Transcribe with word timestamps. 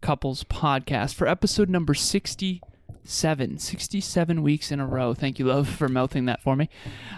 Couples 0.00 0.44
podcast 0.44 1.14
for 1.14 1.26
episode 1.26 1.68
number 1.68 1.94
67. 1.94 3.58
67 3.58 4.42
weeks 4.42 4.72
in 4.72 4.80
a 4.80 4.86
row. 4.86 5.14
Thank 5.14 5.38
you, 5.38 5.46
love, 5.46 5.68
for 5.68 5.88
mouthing 5.88 6.26
that 6.26 6.42
for 6.42 6.56
me. 6.56 6.68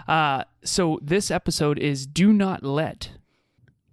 Uh, 0.07 0.43
so, 0.63 0.99
this 1.01 1.31
episode 1.31 1.79
is 1.79 2.05
Do 2.05 2.31
Not 2.33 2.63
Let 2.63 3.11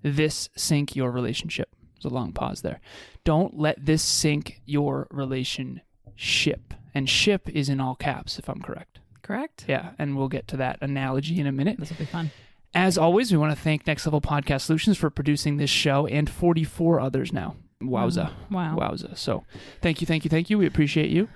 This 0.03 0.49
Sink 0.57 0.95
Your 0.97 1.11
Relationship. 1.11 1.69
There's 1.95 2.11
a 2.11 2.15
long 2.15 2.33
pause 2.33 2.63
there. 2.63 2.81
Don't 3.25 3.59
let 3.59 3.85
this 3.85 4.03
sink 4.03 4.61
your 4.65 5.09
relationship. 5.11 6.75
And 6.95 7.09
ship 7.09 7.49
is 7.51 7.69
in 7.69 7.81
all 7.81 7.95
caps, 7.95 8.39
if 8.39 8.49
I'm 8.49 8.63
correct. 8.63 9.01
Correct? 9.23 9.65
Yeah, 9.69 9.91
and 9.99 10.17
we'll 10.17 10.29
get 10.29 10.47
to 10.49 10.57
that 10.59 10.79
analogy 10.81 11.41
in 11.41 11.47
a 11.47 11.53
minute. 11.53 11.79
This 11.79 11.91
will 11.91 11.99
be 11.99 12.05
fun. 12.05 12.31
As 12.75 12.97
always, 12.99 13.33
we 13.33 13.39
want 13.39 13.57
to 13.57 13.61
thank 13.61 13.87
Next 13.87 14.07
Level 14.07 14.21
Podcast 14.21 14.63
Solutions 14.63 14.99
for 14.99 15.09
producing 15.11 15.57
this 15.57 15.71
show 15.71 16.07
and 16.07 16.29
44 16.29 17.01
others 17.01 17.33
now. 17.33 17.57
Wowza. 17.83 18.33
Wow. 18.51 18.77
Wowza. 18.79 19.17
So 19.17 19.45
thank 19.83 20.01
you, 20.01 20.07
thank 20.07 20.25
you, 20.25 20.31
thank 20.31 20.51
you. 20.51 20.59
We 20.59 20.67
appreciate 20.67 21.11
you. 21.11 21.29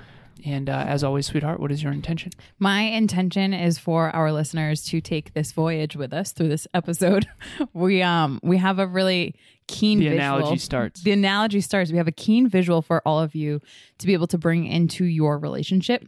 And 0.46 0.70
uh, 0.70 0.84
as 0.88 1.04
always, 1.04 1.26
sweetheart, 1.26 1.60
what 1.60 1.70
is 1.70 1.82
your 1.82 1.92
intention? 1.92 2.32
My 2.58 2.80
intention 2.82 3.52
is 3.52 3.76
for 3.78 4.08
our 4.16 4.32
listeners 4.32 4.82
to 4.84 5.02
take 5.02 5.34
this 5.34 5.52
voyage 5.52 5.96
with 5.96 6.14
us 6.14 6.32
through 6.32 6.48
this 6.48 6.66
episode. 6.72 7.26
We 7.74 8.00
um 8.02 8.40
we 8.42 8.56
have 8.56 8.78
a 8.78 8.86
really 8.86 9.34
keen 9.68 9.98
The 9.98 10.08
visual. 10.08 10.18
analogy 10.36 10.56
starts. 10.58 11.02
The 11.02 11.12
analogy 11.12 11.60
starts. 11.60 11.90
We 11.90 11.98
have 11.98 12.08
a 12.08 12.12
keen 12.12 12.48
visual 12.48 12.80
for 12.80 13.02
all 13.06 13.20
of 13.20 13.34
you 13.34 13.60
to 13.98 14.06
be 14.06 14.14
able 14.14 14.26
to 14.28 14.38
bring 14.38 14.66
into 14.66 15.04
your 15.04 15.38
relationship. 15.38 16.04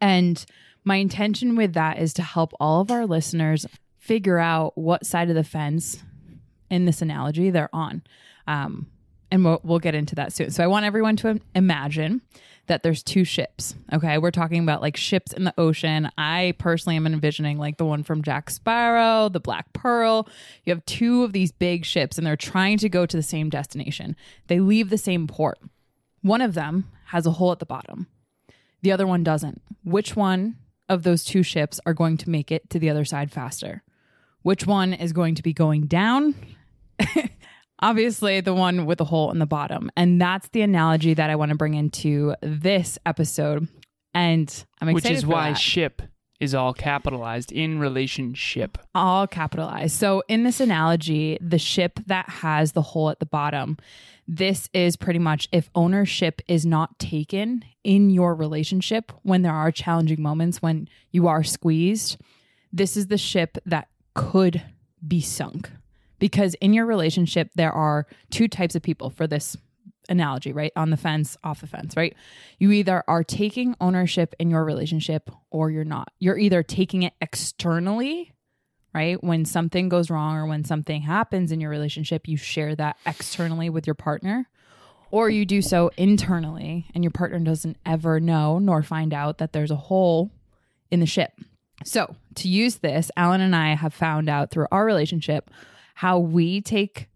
And 0.00 0.44
my 0.84 0.96
intention 0.96 1.56
with 1.56 1.74
that 1.74 1.98
is 1.98 2.14
to 2.14 2.22
help 2.22 2.52
all 2.60 2.80
of 2.82 2.90
our 2.92 3.04
listeners 3.04 3.66
figure 3.98 4.38
out 4.38 4.78
what 4.78 5.04
side 5.04 5.28
of 5.28 5.34
the 5.34 5.42
fence 5.44 6.04
in 6.70 6.84
this 6.84 7.02
analogy 7.02 7.50
they're 7.50 7.68
on. 7.72 8.02
Um, 8.46 8.86
and 9.30 9.44
we'll, 9.44 9.60
we'll 9.62 9.78
get 9.78 9.94
into 9.94 10.14
that 10.16 10.32
soon. 10.32 10.50
So 10.50 10.64
I 10.64 10.66
want 10.66 10.84
everyone 10.84 11.16
to 11.16 11.40
imagine 11.54 12.22
that 12.66 12.82
there's 12.82 13.02
two 13.02 13.24
ships. 13.24 13.74
Okay, 13.92 14.18
we're 14.18 14.30
talking 14.30 14.62
about 14.62 14.80
like 14.80 14.96
ships 14.96 15.32
in 15.32 15.44
the 15.44 15.54
ocean. 15.58 16.08
I 16.16 16.54
personally 16.58 16.96
am 16.96 17.06
envisioning 17.06 17.58
like 17.58 17.78
the 17.78 17.84
one 17.84 18.04
from 18.04 18.22
Jack 18.22 18.48
Sparrow, 18.48 19.28
the 19.28 19.40
Black 19.40 19.72
Pearl. 19.72 20.28
You 20.64 20.72
have 20.72 20.84
two 20.86 21.24
of 21.24 21.32
these 21.32 21.50
big 21.50 21.84
ships, 21.84 22.16
and 22.16 22.26
they're 22.26 22.36
trying 22.36 22.78
to 22.78 22.88
go 22.88 23.06
to 23.06 23.16
the 23.16 23.24
same 23.24 23.50
destination. 23.50 24.14
They 24.46 24.60
leave 24.60 24.88
the 24.88 24.98
same 24.98 25.26
port. 25.26 25.58
One 26.22 26.40
of 26.40 26.54
them 26.54 26.88
has 27.06 27.26
a 27.26 27.32
hole 27.32 27.50
at 27.50 27.58
the 27.58 27.66
bottom. 27.66 28.06
The 28.82 28.92
other 28.92 29.06
one 29.06 29.24
doesn't. 29.24 29.60
Which 29.84 30.14
one 30.14 30.56
of 30.88 31.02
those 31.02 31.24
two 31.24 31.42
ships 31.42 31.80
are 31.84 31.94
going 31.94 32.18
to 32.18 32.30
make 32.30 32.52
it 32.52 32.70
to 32.70 32.78
the 32.78 32.90
other 32.90 33.04
side 33.04 33.32
faster? 33.32 33.82
Which 34.42 34.66
one 34.66 34.92
is 34.92 35.12
going 35.12 35.34
to 35.34 35.42
be 35.42 35.52
going 35.52 35.86
down 35.86 36.34
obviously 37.80 38.40
the 38.40 38.54
one 38.54 38.86
with 38.86 38.98
the 38.98 39.04
hole 39.04 39.30
in 39.30 39.38
the 39.38 39.46
bottom. 39.46 39.90
And 39.96 40.20
that's 40.20 40.48
the 40.48 40.62
analogy 40.62 41.14
that 41.14 41.30
I 41.30 41.36
want 41.36 41.50
to 41.50 41.56
bring 41.56 41.74
into 41.74 42.34
this 42.42 42.98
episode. 43.06 43.68
And 44.14 44.64
I'm 44.80 44.88
excited 44.88 45.10
Which 45.10 45.18
is 45.18 45.26
why 45.26 45.50
that. 45.50 45.58
ship 45.58 46.02
is 46.40 46.54
all 46.54 46.72
capitalized 46.72 47.52
in 47.52 47.78
relationship. 47.78 48.78
all 48.94 49.26
capitalized. 49.26 49.94
So 49.96 50.22
in 50.26 50.42
this 50.42 50.58
analogy, 50.58 51.36
the 51.40 51.58
ship 51.58 52.00
that 52.06 52.28
has 52.28 52.72
the 52.72 52.80
hole 52.80 53.10
at 53.10 53.20
the 53.20 53.26
bottom, 53.26 53.76
this 54.26 54.70
is 54.72 54.96
pretty 54.96 55.18
much 55.18 55.48
if 55.52 55.68
ownership 55.74 56.40
is 56.48 56.64
not 56.64 56.98
taken 56.98 57.62
in 57.84 58.08
your 58.08 58.34
relationship 58.34 59.12
when 59.22 59.42
there 59.42 59.52
are 59.52 59.70
challenging 59.70 60.22
moments 60.22 60.62
when 60.62 60.88
you 61.10 61.28
are 61.28 61.44
squeezed, 61.44 62.16
this 62.72 62.96
is 62.96 63.08
the 63.08 63.18
ship 63.18 63.58
that 63.66 63.88
could 64.14 64.62
be 65.06 65.20
sunk. 65.20 65.70
Because 66.20 66.54
in 66.60 66.72
your 66.72 66.86
relationship, 66.86 67.50
there 67.56 67.72
are 67.72 68.06
two 68.30 68.46
types 68.46 68.76
of 68.76 68.82
people 68.82 69.10
for 69.10 69.26
this 69.26 69.56
analogy, 70.08 70.52
right? 70.52 70.72
On 70.76 70.90
the 70.90 70.96
fence, 70.96 71.36
off 71.42 71.60
the 71.60 71.66
fence, 71.66 71.96
right? 71.96 72.14
You 72.58 72.70
either 72.72 73.02
are 73.08 73.24
taking 73.24 73.74
ownership 73.80 74.34
in 74.38 74.50
your 74.50 74.64
relationship 74.64 75.30
or 75.50 75.70
you're 75.70 75.84
not. 75.84 76.12
You're 76.18 76.38
either 76.38 76.62
taking 76.62 77.02
it 77.02 77.14
externally, 77.20 78.32
right? 78.94 79.22
When 79.22 79.44
something 79.44 79.88
goes 79.88 80.10
wrong 80.10 80.36
or 80.36 80.46
when 80.46 80.64
something 80.64 81.02
happens 81.02 81.52
in 81.52 81.60
your 81.60 81.70
relationship, 81.70 82.28
you 82.28 82.36
share 82.36 82.74
that 82.76 82.96
externally 83.06 83.70
with 83.70 83.86
your 83.86 83.94
partner, 83.94 84.48
or 85.10 85.30
you 85.30 85.44
do 85.46 85.62
so 85.62 85.90
internally 85.96 86.86
and 86.94 87.02
your 87.02 87.10
partner 87.10 87.38
doesn't 87.38 87.76
ever 87.86 88.20
know 88.20 88.58
nor 88.58 88.82
find 88.82 89.14
out 89.14 89.38
that 89.38 89.52
there's 89.52 89.70
a 89.70 89.76
hole 89.76 90.30
in 90.90 91.00
the 91.00 91.06
ship. 91.06 91.32
So, 91.84 92.14
to 92.34 92.48
use 92.48 92.76
this, 92.76 93.10
Alan 93.16 93.40
and 93.40 93.56
I 93.56 93.74
have 93.74 93.94
found 93.94 94.28
out 94.28 94.50
through 94.50 94.66
our 94.70 94.84
relationship 94.84 95.50
how 96.00 96.18
we 96.18 96.62
take 96.62 97.10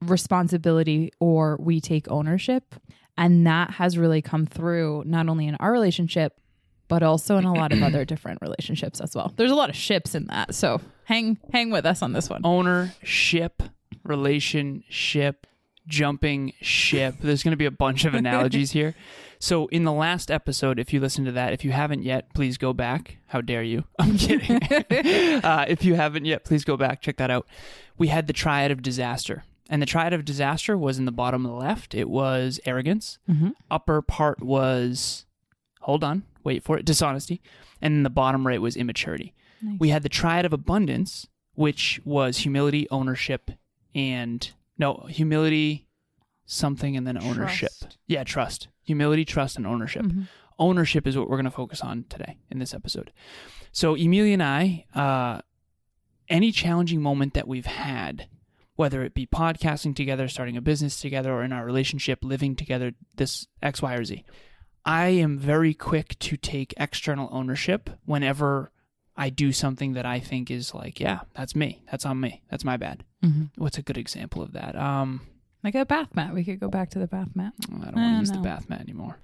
responsibility 0.00 1.12
or 1.20 1.58
we 1.60 1.82
take 1.82 2.10
ownership. 2.10 2.74
And 3.18 3.46
that 3.46 3.72
has 3.72 3.98
really 3.98 4.22
come 4.22 4.46
through 4.46 5.02
not 5.04 5.28
only 5.28 5.46
in 5.46 5.54
our 5.56 5.70
relationship, 5.70 6.40
but 6.88 7.02
also 7.02 7.36
in 7.36 7.44
a 7.44 7.52
lot 7.52 7.74
of 7.74 7.82
other 7.82 8.06
different 8.06 8.38
relationships 8.40 9.02
as 9.02 9.14
well. 9.14 9.34
There's 9.36 9.50
a 9.50 9.54
lot 9.54 9.68
of 9.68 9.76
ships 9.76 10.14
in 10.14 10.28
that. 10.28 10.54
So 10.54 10.80
hang 11.04 11.36
hang 11.52 11.70
with 11.70 11.84
us 11.84 12.00
on 12.00 12.14
this 12.14 12.30
one. 12.30 12.40
Ownership, 12.42 13.62
relationship, 14.02 15.46
jumping 15.86 16.52
ship. 16.60 17.16
There's 17.20 17.42
going 17.42 17.52
to 17.52 17.56
be 17.56 17.66
a 17.66 17.70
bunch 17.70 18.04
of 18.04 18.14
analogies 18.14 18.72
here. 18.72 18.94
So, 19.38 19.66
in 19.68 19.84
the 19.84 19.92
last 19.92 20.30
episode, 20.30 20.78
if 20.78 20.92
you 20.92 21.00
listen 21.00 21.24
to 21.24 21.32
that, 21.32 21.52
if 21.52 21.64
you 21.64 21.72
haven't 21.72 22.04
yet, 22.04 22.32
please 22.34 22.56
go 22.58 22.72
back. 22.72 23.18
How 23.26 23.40
dare 23.40 23.62
you? 23.62 23.84
I'm 23.98 24.16
kidding. 24.16 24.62
uh, 25.44 25.64
if 25.66 25.84
you 25.84 25.94
haven't 25.94 26.24
yet, 26.26 26.44
please 26.44 26.64
go 26.64 26.76
back, 26.76 27.02
check 27.02 27.16
that 27.16 27.30
out. 27.30 27.46
We 27.98 28.08
had 28.08 28.26
the 28.26 28.32
triad 28.32 28.70
of 28.70 28.82
disaster. 28.82 29.44
And 29.68 29.80
the 29.80 29.86
triad 29.86 30.12
of 30.12 30.24
disaster 30.24 30.76
was 30.76 30.98
in 30.98 31.06
the 31.06 31.12
bottom 31.12 31.44
left. 31.44 31.94
It 31.94 32.08
was 32.08 32.60
arrogance. 32.66 33.18
Upper 33.70 34.02
part 34.02 34.42
was, 34.42 35.24
hold 35.80 36.04
on, 36.04 36.24
wait 36.44 36.62
for 36.62 36.76
it, 36.76 36.84
dishonesty. 36.84 37.40
And 37.80 37.94
then 37.96 38.02
the 38.02 38.10
bottom 38.10 38.46
right 38.46 38.60
was 38.60 38.76
immaturity. 38.76 39.34
We 39.78 39.88
had 39.88 40.02
the 40.02 40.08
triad 40.08 40.44
of 40.44 40.52
abundance, 40.52 41.26
which 41.54 42.00
was 42.04 42.38
humility, 42.38 42.86
ownership, 42.90 43.50
and 43.94 44.50
no, 44.78 45.06
humility, 45.08 45.86
something, 46.46 46.96
and 46.96 47.06
then 47.06 47.18
ownership. 47.22 47.70
Trust. 47.80 47.98
Yeah, 48.06 48.24
trust. 48.24 48.68
Humility, 48.84 49.24
trust, 49.24 49.56
and 49.56 49.66
ownership. 49.66 50.06
Ownership 50.58 51.06
is 51.06 51.16
what 51.16 51.28
we're 51.28 51.36
going 51.36 51.44
to 51.44 51.50
focus 51.50 51.80
on 51.80 52.04
today 52.08 52.36
in 52.50 52.58
this 52.58 52.74
episode. 52.74 53.12
So, 53.72 53.94
Emilia 53.94 54.34
and 54.34 54.42
I, 54.42 54.86
uh, 54.94 55.40
any 56.28 56.52
challenging 56.52 57.00
moment 57.00 57.34
that 57.34 57.48
we've 57.48 57.66
had, 57.66 58.28
whether 58.76 59.02
it 59.02 59.14
be 59.14 59.26
podcasting 59.26 59.94
together, 59.94 60.28
starting 60.28 60.56
a 60.56 60.60
business 60.60 61.00
together, 61.00 61.32
or 61.32 61.42
in 61.42 61.52
our 61.52 61.64
relationship, 61.64 62.20
living 62.22 62.56
together, 62.56 62.92
this 63.14 63.46
X, 63.62 63.82
Y, 63.82 63.94
or 63.94 64.04
Z, 64.04 64.24
I 64.84 65.08
am 65.08 65.38
very 65.38 65.74
quick 65.74 66.18
to 66.20 66.36
take 66.36 66.74
external 66.76 67.28
ownership 67.30 67.90
whenever 68.04 68.71
I 69.16 69.28
do 69.30 69.52
something 69.52 69.92
that 69.94 70.06
I 70.06 70.20
think 70.20 70.50
is 70.50 70.74
like, 70.74 70.98
yeah, 71.00 71.20
that's 71.34 71.54
me. 71.54 71.82
That's 71.90 72.06
on 72.06 72.18
me. 72.20 72.42
That's 72.50 72.64
my 72.64 72.76
bad. 72.76 73.04
What's 73.56 73.78
a 73.78 73.82
good 73.82 73.98
example 73.98 74.42
of 74.42 74.52
that? 74.52 74.74
Um, 74.74 75.20
Like 75.62 75.74
a 75.74 75.84
bath 75.86 76.14
mat. 76.14 76.34
We 76.34 76.44
could 76.44 76.58
go 76.58 76.68
back 76.68 76.90
to 76.90 76.98
the 76.98 77.06
bath 77.06 77.28
mat. 77.34 77.52
I 77.68 77.70
don't 77.70 77.80
want 77.80 77.94
to 77.94 78.18
use 78.20 78.30
no. 78.30 78.38
the 78.38 78.42
bath 78.42 78.68
mat 78.68 78.80
anymore. 78.80 79.18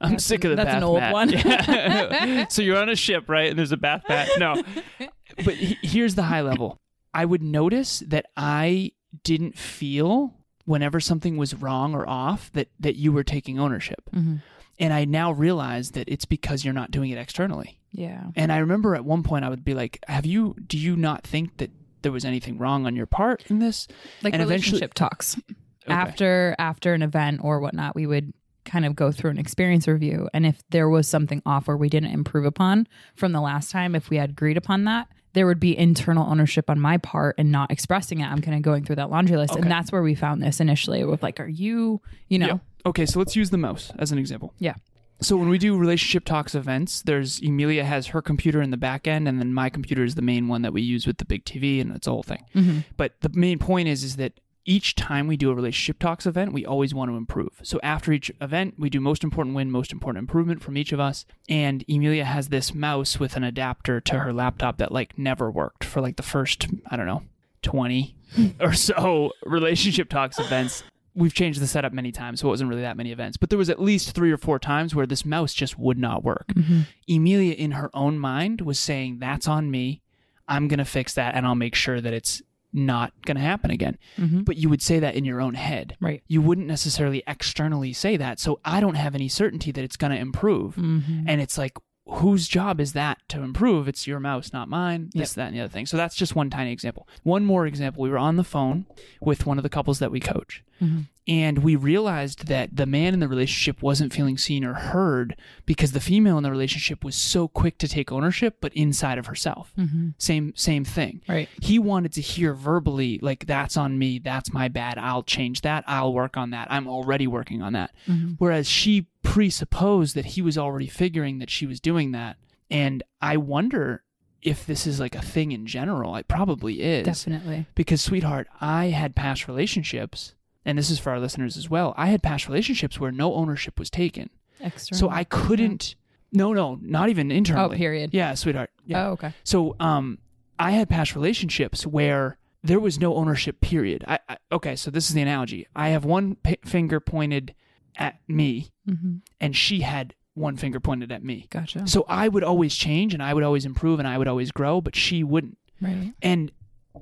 I'm 0.00 0.12
That's 0.12 0.24
sick 0.24 0.44
of 0.44 0.50
the 0.50 0.56
that's 0.56 0.66
bath 0.68 0.76
an 0.78 0.82
old 0.84 1.00
mat. 1.00 1.12
one. 1.12 1.28
Yeah. 1.32 2.46
so 2.50 2.62
you're 2.62 2.78
on 2.78 2.88
a 2.88 2.96
ship, 2.96 3.28
right? 3.28 3.50
And 3.50 3.58
there's 3.58 3.72
a 3.72 3.76
bath 3.76 4.02
mat. 4.08 4.28
No. 4.38 4.62
But 5.44 5.54
he- 5.54 5.78
here's 5.82 6.14
the 6.14 6.24
high 6.24 6.42
level. 6.42 6.76
I 7.14 7.24
would 7.24 7.42
notice 7.42 8.00
that 8.08 8.26
I 8.36 8.92
didn't 9.24 9.56
feel 9.58 10.34
whenever 10.64 11.00
something 11.00 11.36
was 11.36 11.54
wrong 11.54 11.94
or 11.94 12.08
off 12.08 12.50
that 12.52 12.68
that 12.80 12.96
you 12.96 13.12
were 13.12 13.24
taking 13.24 13.58
ownership. 13.58 14.02
Mm-hmm. 14.14 14.36
And 14.78 14.92
I 14.92 15.04
now 15.04 15.32
realize 15.32 15.92
that 15.92 16.08
it's 16.08 16.24
because 16.24 16.64
you're 16.64 16.74
not 16.74 16.90
doing 16.90 17.10
it 17.10 17.18
externally. 17.18 17.78
Yeah. 17.92 18.24
And 18.36 18.50
I 18.50 18.58
remember 18.58 18.94
at 18.94 19.04
one 19.04 19.22
point 19.22 19.44
I 19.44 19.48
would 19.48 19.64
be 19.64 19.74
like, 19.74 20.02
"Have 20.08 20.26
you? 20.26 20.56
Do 20.66 20.78
you 20.78 20.96
not 20.96 21.24
think 21.24 21.58
that 21.58 21.70
there 22.00 22.12
was 22.12 22.24
anything 22.24 22.58
wrong 22.58 22.86
on 22.86 22.96
your 22.96 23.06
part 23.06 23.44
in 23.48 23.58
this?" 23.58 23.86
Like 24.22 24.32
And 24.32 24.42
relationship 24.42 24.94
talks. 24.94 25.38
After 25.86 26.54
after 26.58 26.94
an 26.94 27.02
event 27.02 27.40
or 27.42 27.60
whatnot, 27.60 27.94
we 27.94 28.06
would 28.06 28.32
kind 28.64 28.84
of 28.84 28.94
go 28.94 29.10
through 29.12 29.30
an 29.30 29.38
experience 29.38 29.88
review. 29.88 30.28
And 30.32 30.46
if 30.46 30.62
there 30.70 30.88
was 30.88 31.08
something 31.08 31.42
off 31.44 31.68
or 31.68 31.76
we 31.76 31.88
didn't 31.88 32.12
improve 32.12 32.44
upon 32.44 32.86
from 33.14 33.32
the 33.32 33.40
last 33.40 33.70
time, 33.70 33.94
if 33.94 34.08
we 34.08 34.16
had 34.16 34.30
agreed 34.30 34.56
upon 34.56 34.84
that, 34.84 35.08
there 35.32 35.46
would 35.46 35.58
be 35.58 35.76
internal 35.76 36.28
ownership 36.28 36.70
on 36.70 36.78
my 36.78 36.96
part 36.98 37.34
and 37.38 37.50
not 37.50 37.70
expressing 37.70 38.20
it. 38.20 38.26
I'm 38.26 38.40
kind 38.40 38.56
of 38.56 38.62
going 38.62 38.84
through 38.84 38.96
that 38.96 39.10
laundry 39.10 39.36
list. 39.36 39.54
Okay. 39.54 39.62
And 39.62 39.70
that's 39.70 39.90
where 39.90 40.02
we 40.02 40.14
found 40.14 40.42
this 40.42 40.60
initially 40.60 41.04
with 41.04 41.22
like, 41.22 41.40
are 41.40 41.48
you, 41.48 42.00
you 42.28 42.38
know. 42.38 42.60
Okay, 42.84 43.06
so 43.06 43.18
let's 43.18 43.36
use 43.36 43.50
the 43.50 43.58
mouse 43.58 43.92
as 43.98 44.12
an 44.12 44.18
example. 44.18 44.54
Yeah. 44.58 44.74
So 45.20 45.36
when 45.36 45.48
we 45.48 45.58
do 45.58 45.76
relationship 45.76 46.24
talks 46.24 46.54
events, 46.54 47.02
there's 47.02 47.40
Emilia 47.40 47.84
has 47.84 48.08
her 48.08 48.20
computer 48.20 48.60
in 48.60 48.70
the 48.70 48.76
back 48.76 49.06
end, 49.06 49.28
and 49.28 49.38
then 49.38 49.54
my 49.54 49.70
computer 49.70 50.02
is 50.02 50.16
the 50.16 50.22
main 50.22 50.48
one 50.48 50.62
that 50.62 50.72
we 50.72 50.82
use 50.82 51.06
with 51.06 51.18
the 51.18 51.24
big 51.24 51.44
TV, 51.44 51.80
and 51.80 51.94
it's 51.94 52.08
a 52.08 52.10
whole 52.10 52.24
thing. 52.24 52.44
Mhm. 52.54 52.84
But 52.96 53.20
the 53.20 53.28
main 53.28 53.58
point 53.60 53.86
is, 53.88 54.02
is 54.02 54.16
that 54.16 54.40
each 54.64 54.94
time 54.94 55.26
we 55.28 55.36
do 55.36 55.50
a 55.50 55.54
relationship 55.54 55.98
talks 55.98 56.26
event, 56.26 56.52
we 56.52 56.64
always 56.66 56.94
want 56.94 57.10
to 57.10 57.16
improve. 57.16 57.60
So 57.62 57.78
after 57.82 58.12
each 58.12 58.30
event, 58.40 58.74
we 58.78 58.90
do 58.90 59.00
most 59.00 59.24
important 59.24 59.54
win, 59.56 59.70
most 59.70 59.92
important 59.92 60.22
improvement 60.22 60.62
from 60.62 60.76
each 60.76 60.92
of 60.92 61.00
us. 61.00 61.24
And 61.48 61.84
Emilia 61.88 62.24
has 62.24 62.48
this 62.48 62.72
mouse 62.74 63.18
with 63.18 63.36
an 63.36 63.42
adapter 63.44 64.00
to 64.00 64.20
her 64.20 64.32
laptop 64.32 64.78
that 64.78 64.92
like 64.92 65.18
never 65.18 65.50
worked 65.50 65.82
for 65.84 66.00
like 66.00 66.16
the 66.16 66.22
first, 66.22 66.68
I 66.88 66.96
don't 66.96 67.06
know, 67.06 67.22
20 67.62 68.14
or 68.60 68.72
so 68.72 69.32
relationship 69.44 70.08
talks 70.08 70.38
events. 70.38 70.84
We've 71.14 71.34
changed 71.34 71.60
the 71.60 71.66
setup 71.66 71.92
many 71.92 72.10
times, 72.10 72.40
so 72.40 72.48
it 72.48 72.50
wasn't 72.50 72.70
really 72.70 72.82
that 72.82 72.96
many 72.96 73.12
events. 73.12 73.36
But 73.36 73.50
there 73.50 73.58
was 73.58 73.68
at 73.68 73.80
least 73.80 74.12
three 74.12 74.32
or 74.32 74.38
four 74.38 74.58
times 74.58 74.94
where 74.94 75.06
this 75.06 75.24
mouse 75.26 75.52
just 75.52 75.78
would 75.78 75.98
not 75.98 76.24
work. 76.24 76.46
Mhm. 76.54 76.86
Emilia, 77.08 77.52
in 77.52 77.72
her 77.72 77.90
own 77.94 78.18
mind, 78.18 78.62
was 78.62 78.78
saying, 78.78 79.18
That's 79.18 79.46
on 79.46 79.70
me. 79.70 80.00
I'm 80.48 80.68
going 80.68 80.78
to 80.78 80.84
fix 80.84 81.14
that 81.14 81.34
and 81.34 81.46
I'll 81.46 81.54
make 81.54 81.74
sure 81.74 82.00
that 82.00 82.12
it's 82.14 82.42
not 82.72 83.12
going 83.26 83.36
to 83.36 83.42
happen 83.42 83.70
again. 83.70 83.98
Mhm. 84.16 84.44
But 84.46 84.56
you 84.56 84.70
would 84.70 84.80
say 84.80 84.98
that 85.00 85.14
in 85.14 85.24
your 85.26 85.40
own 85.42 85.54
head. 85.54 85.96
right. 86.00 86.22
You 86.28 86.40
wouldn't 86.40 86.66
necessarily 86.66 87.22
externally 87.26 87.92
say 87.92 88.16
that. 88.16 88.40
So 88.40 88.60
I 88.64 88.80
don't 88.80 88.94
have 88.94 89.14
any 89.14 89.28
certainty 89.28 89.70
that 89.72 89.84
it's 89.84 89.96
going 89.98 90.12
to 90.12 90.18
improve. 90.18 90.76
Mhm. 90.76 91.24
And 91.28 91.40
it's 91.42 91.58
like, 91.58 91.76
whose 92.06 92.48
job 92.48 92.80
is 92.80 92.92
that 92.94 93.18
to 93.28 93.42
improve? 93.42 93.88
It's 93.88 94.06
your 94.06 94.20
mouse, 94.20 94.52
not 94.52 94.68
mine. 94.68 95.10
This, 95.14 95.30
Yep. 95.32 95.36
that, 95.36 95.46
and 95.48 95.56
the 95.56 95.60
other 95.60 95.72
thing. 95.72 95.86
So 95.86 95.96
that's 95.96 96.14
just 96.16 96.34
one 96.34 96.50
tiny 96.50 96.72
example. 96.72 97.06
One 97.22 97.44
more 97.44 97.66
example. 97.66 98.02
We 98.02 98.10
were 98.10 98.18
on 98.18 98.36
the 98.36 98.44
phone 98.44 98.86
with 99.20 99.46
one 99.46 99.58
of 99.58 99.62
the 99.62 99.68
couples 99.68 99.98
that 100.00 100.10
we 100.10 100.20
coach. 100.20 100.62
Mhm. 100.80 101.06
And 101.28 101.58
we 101.58 101.76
realized 101.76 102.48
that 102.48 102.74
the 102.74 102.84
man 102.84 103.14
in 103.14 103.20
the 103.20 103.28
relationship 103.28 103.80
wasn't 103.80 104.12
feeling 104.12 104.36
seen 104.36 104.64
or 104.64 104.74
heard 104.74 105.36
because 105.66 105.92
the 105.92 106.00
female 106.00 106.36
in 106.36 106.42
the 106.42 106.50
relationship 106.50 107.04
was 107.04 107.14
so 107.14 107.46
quick 107.46 107.78
to 107.78 107.86
take 107.86 108.10
ownership, 108.10 108.56
but 108.60 108.72
inside 108.74 109.18
of 109.18 109.26
herself. 109.26 109.72
Mhm. 109.78 110.14
Same 110.18 110.52
same 110.56 110.84
thing. 110.84 111.20
Right. 111.28 111.48
He 111.60 111.78
wanted 111.78 112.12
to 112.14 112.20
hear 112.20 112.54
verbally, 112.54 113.20
like, 113.22 113.46
that's 113.46 113.76
on 113.76 113.98
me, 113.98 114.18
that's 114.18 114.52
my 114.52 114.66
bad, 114.66 114.98
I'll 114.98 115.22
change 115.22 115.60
that, 115.60 115.84
I'll 115.86 116.12
work 116.12 116.36
on 116.36 116.50
that, 116.50 116.66
I'm 116.72 116.88
already 116.88 117.28
working 117.28 117.62
on 117.62 117.72
that. 117.74 117.92
Mhm. 118.08 118.34
Whereas 118.38 118.68
she 118.68 119.06
presupposed 119.22 120.16
that 120.16 120.24
he 120.26 120.42
was 120.42 120.58
already 120.58 120.88
figuring 120.88 121.38
that 121.38 121.50
she 121.50 121.66
was 121.66 121.78
doing 121.78 122.10
that. 122.12 122.36
And 122.68 123.02
I 123.20 123.36
wonder 123.36 124.02
if 124.42 124.66
this 124.66 124.88
is 124.88 124.98
like 124.98 125.14
a 125.14 125.22
thing 125.22 125.52
in 125.52 125.66
general. 125.66 126.16
It 126.16 126.26
probably 126.26 126.82
is. 126.82 127.04
Definitely. 127.04 127.66
Because, 127.76 128.00
sweetheart, 128.02 128.48
I 128.60 128.86
had 128.86 129.14
past 129.14 129.46
relationships, 129.46 130.34
and 130.64 130.78
this 130.78 130.90
is 130.90 130.98
for 130.98 131.10
our 131.10 131.20
listeners 131.20 131.56
as 131.56 131.68
well. 131.68 131.94
I 131.96 132.06
had 132.08 132.22
past 132.22 132.48
relationships 132.48 132.98
where 133.00 133.10
no 133.12 133.34
ownership 133.34 133.78
was 133.78 133.90
taken. 133.90 134.30
External. 134.60 134.98
So 134.98 135.10
I 135.10 135.24
couldn't. 135.24 135.96
No, 136.32 136.52
no, 136.52 136.78
not 136.80 137.08
even 137.10 137.30
internally. 137.30 137.76
Oh, 137.76 137.78
period. 137.78 138.10
Yeah, 138.14 138.34
sweetheart. 138.34 138.70
Yeah. 138.86 139.08
Oh, 139.08 139.10
okay. 139.12 139.34
So, 139.44 139.76
um, 139.80 140.18
I 140.58 140.70
had 140.70 140.88
past 140.88 141.14
relationships 141.14 141.86
where 141.86 142.38
there 142.62 142.80
was 142.80 142.98
no 142.98 143.16
ownership. 143.16 143.60
Period. 143.60 144.04
I, 144.06 144.18
I 144.28 144.36
okay. 144.52 144.76
So 144.76 144.90
this 144.90 145.08
is 145.08 145.14
the 145.14 145.20
analogy. 145.22 145.66
I 145.74 145.88
have 145.90 146.04
one 146.04 146.36
p- 146.36 146.58
finger 146.64 147.00
pointed 147.00 147.54
at 147.96 148.18
me, 148.28 148.72
hmm 148.88 149.16
and 149.40 149.54
she 149.56 149.80
had 149.80 150.14
one 150.34 150.56
finger 150.56 150.80
pointed 150.80 151.12
at 151.12 151.22
me. 151.22 151.46
Gotcha. 151.50 151.86
So 151.86 152.06
I 152.08 152.28
would 152.28 152.44
always 152.44 152.74
change, 152.74 153.12
and 153.12 153.22
I 153.22 153.34
would 153.34 153.44
always 153.44 153.66
improve, 153.66 153.98
and 153.98 154.08
I 154.08 154.16
would 154.16 154.28
always 154.28 154.52
grow, 154.52 154.80
but 154.80 154.96
she 154.96 155.22
wouldn't. 155.24 155.58
Right. 155.80 156.14
And 156.22 156.50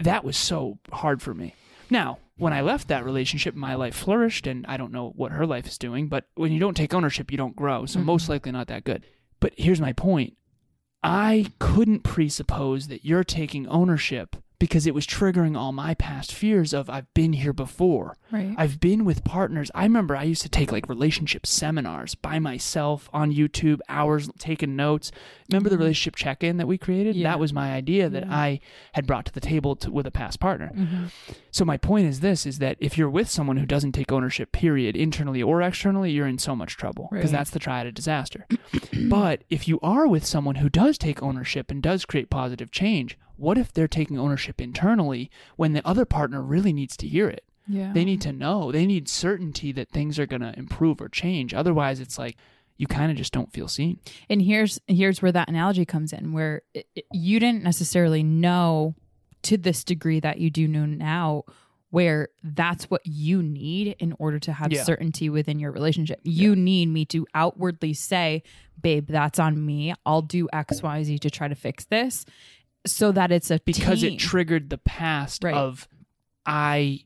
that 0.01 0.25
was 0.25 0.37
so 0.37 0.79
hard 0.93 1.23
for 1.23 1.35
me. 1.35 1.55
Now, 1.91 2.19
when 2.37 2.53
I 2.53 2.61
left 2.61 2.89
that 2.89 3.05
relationship, 3.05 3.55
my 3.55 3.75
life 3.75 3.95
flourished, 3.95 4.47
and 4.47 4.65
I 4.67 4.77
don't 4.77 4.93
know 4.93 5.13
what 5.17 5.33
her 5.33 5.45
life 5.45 5.67
is 5.67 5.77
doing, 5.77 6.09
but 6.09 6.27
when 6.35 6.53
you 6.53 6.61
don't 6.61 6.77
take 6.77 6.95
ownership, 6.95 7.31
you 7.31 7.37
don't 7.37 7.57
grow. 7.57 7.85
So, 7.85 8.01
Mhm. 8.01 8.05
most 8.05 8.29
likely 8.29 8.53
not 8.53 8.69
that 8.69 8.85
good. 8.85 9.05
But 9.41 9.55
here's 9.57 9.81
my 9.81 9.93
point 9.93 10.37
I 11.03 11.47
couldn't 11.59 12.03
presuppose 12.03 12.89
that 12.89 13.05
you're 13.05 13.25
taking 13.25 13.67
ownership 13.67 14.37
because 14.61 14.87
it 14.87 14.95
was 14.95 15.07
triggering 15.07 15.57
all 15.57 15.73
my 15.73 15.95
past 15.95 16.33
fears 16.33 16.73
of 16.73 16.89
I've 16.89 17.13
been 17.15 17.33
here 17.33 17.53
before. 17.53 18.17
Right. 18.31 18.55
I've 18.57 18.79
been 18.79 19.05
with 19.05 19.25
partners. 19.25 19.71
I 19.75 19.83
remember 19.85 20.15
I 20.15 20.23
used 20.25 20.43
to 20.43 20.49
take 20.51 20.71
like 20.71 20.89
relationship 20.89 21.47
seminars 21.47 22.15
by 22.15 22.39
myself 22.39 23.09
on 23.13 23.33
YouTube, 23.33 23.81
hours 23.89 24.31
taking 24.39 24.77
notes. 24.77 25.11
Remember 25.51 25.71
the 25.71 25.77
Mhm. 25.77 25.81
relationship 25.81 26.15
check 26.15 26.45
in 26.45 26.59
that 26.59 26.69
we 26.69 26.77
created? 26.79 27.17
Yeah. 27.17 27.31
That 27.31 27.41
was 27.41 27.53
my 27.55 27.73
idea 27.73 28.09
that 28.11 28.27
Yeah. 28.27 28.37
I 28.37 28.61
had 28.93 29.07
brought 29.07 29.25
to 29.27 29.33
the 29.33 29.41
table 29.41 29.75
to, 29.77 29.91
with 29.91 30.07
a 30.07 30.11
past 30.13 30.39
partner. 30.39 30.69
hmm 30.69 31.07
So 31.51 31.65
my 31.65 31.77
point 31.79 32.07
is 32.07 32.21
this 32.21 32.45
is 32.47 32.59
that 32.59 32.77
if 32.81 32.97
you're 32.99 33.11
with 33.11 33.29
someone 33.31 33.57
who 33.57 33.67
doesn't 33.67 33.93
take 33.93 34.13
ownership, 34.13 34.53
period, 34.53 34.95
internally 34.95 35.43
or 35.43 35.63
externally, 35.63 36.13
you're 36.13 36.29
in 36.29 36.39
so 36.39 36.55
much 36.55 36.77
trouble 36.77 37.09
because 37.11 37.33
Right. 37.33 37.39
that's 37.39 37.51
the 37.51 37.59
triad 37.59 37.87
of 37.89 37.95
disaster. 37.95 38.47
but 39.09 39.43
if 39.51 39.67
you 39.67 39.81
are 39.83 40.07
with 40.07 40.25
someone 40.25 40.57
who 40.57 40.69
does 40.69 40.99
take 40.99 41.23
ownership 41.23 41.71
and 41.71 41.83
does 41.83 42.05
create 42.05 42.29
positive 42.31 42.71
change, 42.71 43.17
what 43.41 43.59
if 43.59 43.73
they're 43.73 43.89
taking 43.89 44.19
ownership 44.19 44.61
internally 44.61 45.31
when 45.57 45.73
the 45.73 45.87
other 45.87 46.05
partner 46.05 46.43
really 46.43 46.73
needs 46.73 46.97
to 46.99 47.09
hear 47.09 47.29
it? 47.29 47.45
Yeah. 47.67 47.93
They 47.93 48.05
need 48.05 48.21
to 48.23 48.33
know. 48.33 48.73
They 48.73 48.85
need 48.87 49.09
certainty 49.09 49.71
that 49.73 49.91
things 49.91 50.19
are 50.19 50.27
going 50.27 50.43
to 50.43 50.57
improve 50.59 51.01
or 51.01 51.09
change. 51.09 51.55
Otherwise, 51.55 52.01
it's 52.01 52.19
like 52.19 52.37
you 52.77 52.87
kind 52.87 53.11
of 53.13 53.17
just 53.17 53.33
don't 53.33 53.53
feel 53.53 53.69
seen. 53.69 53.99
and 54.29 54.41
here's 54.43 54.81
here's 54.89 55.21
where 55.23 55.31
that 55.33 55.49
analogy 55.49 55.85
comes 55.85 56.13
in 56.13 56.33
where 56.33 56.63
it, 56.75 56.87
it- 56.97 57.05
you 57.13 57.39
didn't 57.39 57.63
necessarily 57.63 58.23
know 58.23 58.95
to 59.43 59.57
this 59.57 59.85
degree 59.85 60.19
that 60.21 60.39
you 60.39 60.51
do 60.51 60.67
know 60.67 60.87
now 60.87 61.45
where 61.91 62.29
that's 62.43 62.85
what 62.85 63.03
you 63.05 63.43
need 63.43 63.97
in 63.99 64.15
order 64.19 64.39
to 64.39 64.53
have 64.53 64.73
Yeah. 64.73 64.83
certainty 64.85 65.29
within 65.29 65.59
your 65.59 65.73
relationship 65.73 66.21
you 66.25 66.55
need 66.57 66.87
me 66.89 67.05
to 67.07 67.27
outwardly 67.35 67.93
say 67.95 68.43
babe 68.81 69.09
that's 69.09 69.39
on 69.39 69.65
me 69.67 69.93
i'll 70.07 70.23
do 70.23 70.49
xyz 70.53 71.19
to 71.21 71.31
try 71.31 71.49
to 71.49 71.55
fix 71.55 71.85
this 71.87 72.25
so 72.87 73.13
that 73.13 73.31
it's 73.31 73.51
a 73.51 73.61
because 73.65 74.01
team. 74.01 74.15
it 74.15 74.19
triggered 74.19 74.71
the 74.71 74.79
past 74.79 75.45
Right. 75.45 75.55
of 75.55 75.89
I 76.47 77.05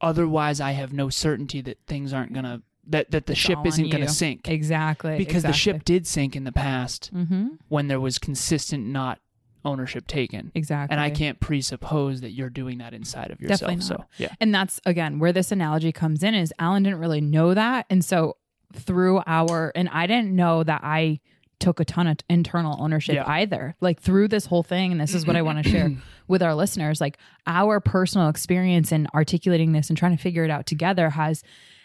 otherwise 0.00 0.60
I 0.60 0.72
have 0.72 0.92
no 0.92 1.08
certainty 1.10 1.60
that 1.62 1.78
things 1.86 2.12
aren't 2.12 2.32
gonna 2.32 2.62
that 2.86 3.10
that 3.10 3.26
the 3.26 3.32
It's 3.32 3.40
ship 3.40 3.58
isn't 3.64 3.90
gonna 3.90 4.08
sink 4.08 4.48
exactly 4.48 5.18
because 5.18 5.42
the 5.42 5.52
ship 5.52 5.84
did 5.84 6.06
sink 6.06 6.34
in 6.34 6.44
the 6.44 6.52
past 6.52 7.10
mm-hmm. 7.14 7.48
when 7.68 7.88
there 7.88 8.00
was 8.00 8.18
consistent 8.18 8.86
not 8.86 9.20
ownership 9.62 10.06
taken 10.06 10.50
exactly 10.54 10.94
and 10.94 11.00
I 11.02 11.10
can't 11.10 11.38
presuppose 11.38 12.22
that 12.22 12.30
you're 12.30 12.48
doing 12.48 12.78
that 12.78 12.94
inside 12.94 13.30
of 13.30 13.42
yourself 13.42 13.60
Definitely 13.60 13.84
so 13.84 14.04
yeah 14.16 14.32
And 14.40 14.54
that's 14.54 14.80
again 14.86 15.18
where 15.18 15.34
this 15.34 15.52
analogy 15.52 15.92
comes 15.92 16.22
in 16.22 16.34
is 16.34 16.52
Alan 16.58 16.82
didn't 16.82 16.98
really 16.98 17.20
know 17.20 17.52
that. 17.52 17.84
And 17.90 18.02
so 18.02 18.38
through 18.72 19.20
our 19.26 19.70
and 19.74 19.90
I 19.90 20.06
didn't 20.06 20.34
know 20.34 20.62
that 20.64 20.80
I 20.82 21.20
took 21.60 21.78
a 21.78 21.84
ton 21.84 22.06
of 22.06 22.18
internal 22.28 22.76
ownership 22.82 23.14
Yeah. 23.14 23.24
either. 23.28 23.76
Like 23.80 24.00
through 24.00 24.28
this 24.28 24.46
whole 24.46 24.62
thing, 24.62 24.90
and 24.92 25.00
this 25.00 25.14
is 25.14 25.26
what 25.26 25.36
I 25.36 25.42
want 25.42 25.62
to 25.62 25.70
share 25.70 25.92
with 26.28 26.42
our 26.42 26.54
listeners, 26.54 27.00
like 27.00 27.18
our 27.46 27.78
personal 27.80 28.28
experience 28.28 28.90
in 28.92 29.06
articulating 29.14 29.72
this 29.72 29.88
and 29.88 29.96
trying 29.96 30.16
to 30.16 30.22
figure 30.22 30.42
it 30.44 30.50
out 30.50 30.66
together 30.66 31.10
has 31.10 31.42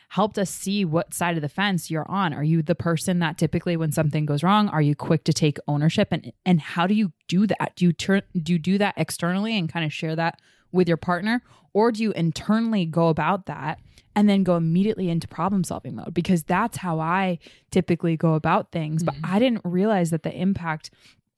helped 0.10 0.38
us 0.38 0.50
see 0.50 0.86
what 0.86 1.14
side 1.14 1.36
of 1.36 1.42
the 1.42 1.50
fence 1.50 1.90
you're 1.92 2.10
on. 2.10 2.34
Are 2.34 2.44
you 2.44 2.62
the 2.62 2.76
person 2.76 3.20
that 3.20 3.38
typically 3.38 3.76
when 3.76 3.92
something 3.92 4.26
goes 4.26 4.44
wrong, 4.44 4.70
are 4.70 4.82
you 4.82 4.96
quick 4.96 5.24
to 5.26 5.34
take 5.34 5.58
ownership 5.68 6.08
and 6.12 6.32
and 6.46 6.62
how 6.62 6.88
do 6.88 6.94
you 6.94 7.12
do 7.28 7.48
that? 7.48 7.74
Do 7.76 7.86
you 7.86 7.92
turn 7.94 8.22
do 8.42 8.54
you 8.54 8.60
do 8.60 8.78
that 8.78 8.94
externally 8.98 9.58
and 9.58 9.68
kind 9.72 9.84
of 9.84 9.92
share 9.92 10.16
that 10.16 10.40
with 10.72 10.88
your 10.88 10.98
partner 10.98 11.42
or 11.74 11.92
do 11.92 12.04
you 12.04 12.12
internally 12.14 12.86
go 12.86 13.10
about 13.10 13.48
that 13.48 13.80
and 14.16 14.30
then 14.30 14.44
go 14.44 14.56
immediately 14.56 15.10
into 15.10 15.28
problem 15.28 15.64
solving 15.64 15.96
mode? 15.96 16.14
Because 16.14 16.44
that's 16.44 16.78
how 16.78 17.00
I 17.00 17.40
typically 17.70 18.16
go 18.16 18.34
about 18.34 18.72
things. 18.72 19.04
But 19.04 19.16
mm-hmm. 19.16 19.34
I 19.34 19.40
didn't 19.40 19.62
realize 19.66 20.10
that 20.12 20.24
the 20.24 20.34
impact 20.34 20.90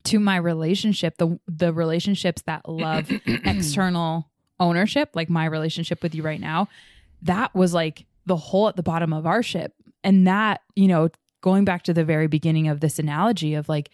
to 0.04 0.20
my 0.20 0.38
relationship 0.38 1.18
the 1.18 1.38
the 1.48 1.74
relationships 1.74 2.42
that 2.44 2.70
love 2.70 3.12
external 3.26 4.30
ownership 4.58 5.10
like 5.16 5.30
my 5.30 5.44
relationship 5.44 6.02
with 6.02 6.16
you 6.16 6.24
right 6.24 6.40
now 6.40 6.70
that 7.22 7.54
was 7.54 7.74
like 7.74 8.06
the 8.26 8.36
hole 8.36 8.68
at 8.68 8.76
the 8.76 8.84
bottom 8.84 9.14
of 9.14 9.26
our 9.26 9.42
ship. 9.42 9.74
And 10.04 10.28
that 10.28 10.62
you 10.76 10.88
know 10.88 11.10
going 11.42 11.66
back 11.66 11.84
to 11.84 11.94
the 11.94 12.06
very 12.06 12.28
beginning 12.28 12.68
of 12.68 12.80
this 12.80 13.00
analogy 13.00 13.56
of 13.56 13.68
like 13.68 13.90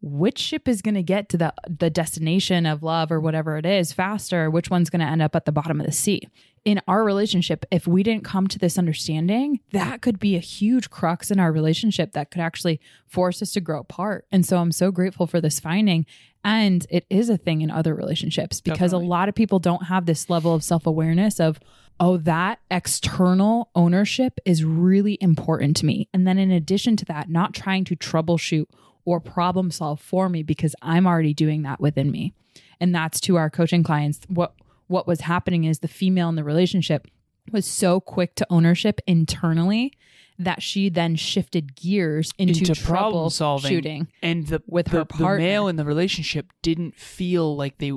which 0.00 0.38
ship 0.38 0.68
is 0.68 0.80
going 0.80 0.94
to 0.94 1.02
get 1.02 1.28
to 1.28 1.36
the 1.36 1.52
the 1.68 1.90
destination 1.90 2.66
of 2.66 2.82
love 2.82 3.10
or 3.10 3.20
whatever 3.20 3.56
it 3.56 3.66
is 3.66 3.92
faster 3.92 4.50
which 4.50 4.70
one's 4.70 4.90
going 4.90 5.00
to 5.00 5.06
end 5.06 5.22
up 5.22 5.34
at 5.34 5.44
the 5.44 5.52
bottom 5.52 5.80
of 5.80 5.86
the 5.86 5.92
sea 5.92 6.22
in 6.64 6.80
our 6.86 7.04
relationship 7.04 7.64
if 7.70 7.86
we 7.86 8.02
didn't 8.02 8.24
come 8.24 8.46
to 8.46 8.58
this 8.58 8.78
understanding 8.78 9.58
that 9.72 10.00
could 10.00 10.18
be 10.18 10.36
a 10.36 10.40
huge 10.40 10.90
crux 10.90 11.30
in 11.30 11.40
our 11.40 11.50
relationship 11.50 12.12
that 12.12 12.30
could 12.30 12.40
actually 12.40 12.80
force 13.06 13.42
us 13.42 13.52
to 13.52 13.60
grow 13.60 13.80
apart 13.80 14.26
and 14.30 14.46
so 14.46 14.58
i'm 14.58 14.72
so 14.72 14.90
grateful 14.90 15.26
for 15.26 15.40
this 15.40 15.58
finding 15.58 16.06
and 16.44 16.86
it 16.90 17.04
is 17.10 17.28
a 17.28 17.36
thing 17.36 17.62
in 17.62 17.70
other 17.70 17.94
relationships 17.94 18.60
because 18.60 18.92
Definitely. 18.92 19.06
a 19.06 19.10
lot 19.10 19.28
of 19.28 19.34
people 19.34 19.58
don't 19.58 19.86
have 19.86 20.06
this 20.06 20.30
level 20.30 20.54
of 20.54 20.62
self-awareness 20.62 21.40
of 21.40 21.58
oh, 22.00 22.16
that 22.18 22.60
external 22.70 23.70
ownership 23.74 24.38
is 24.44 24.64
really 24.64 25.18
important 25.20 25.76
to 25.76 25.86
me. 25.86 26.08
And 26.14 26.26
then 26.26 26.38
in 26.38 26.50
addition 26.50 26.96
to 26.96 27.04
that, 27.06 27.28
not 27.28 27.54
trying 27.54 27.84
to 27.86 27.96
troubleshoot 27.96 28.66
or 29.08 29.20
problem 29.20 29.70
solve 29.70 30.00
for 30.00 30.28
me 30.28 30.42
because 30.42 30.74
I'm 30.82 31.06
already 31.06 31.32
doing 31.32 31.62
that 31.62 31.80
within 31.80 32.10
me. 32.10 32.34
And 32.78 32.94
that's 32.94 33.20
to 33.22 33.36
our 33.36 33.48
coaching 33.48 33.82
clients. 33.82 34.20
What 34.28 34.52
what 34.86 35.06
was 35.06 35.20
happening 35.22 35.64
is 35.64 35.78
the 35.78 35.88
female 35.88 36.28
in 36.28 36.34
the 36.34 36.44
relationship 36.44 37.06
was 37.50 37.66
so 37.66 38.00
quick 38.00 38.34
to 38.34 38.46
ownership 38.50 39.00
internally 39.06 39.92
that 40.38 40.62
she 40.62 40.88
then 40.90 41.16
shifted 41.16 41.74
gears 41.74 42.30
into, 42.38 42.58
Into 42.60 42.74
trouble 42.74 42.98
problem 42.98 43.30
solving. 43.30 43.68
shooting. 43.70 44.08
and 44.22 44.46
the 44.46 44.62
with 44.66 44.86
the, 44.86 45.06
her 45.18 45.34
the 45.36 45.38
male 45.38 45.68
in 45.68 45.76
the 45.76 45.84
relationship 45.86 46.52
didn't 46.62 46.94
feel 46.94 47.56
like 47.56 47.78
they 47.78 47.92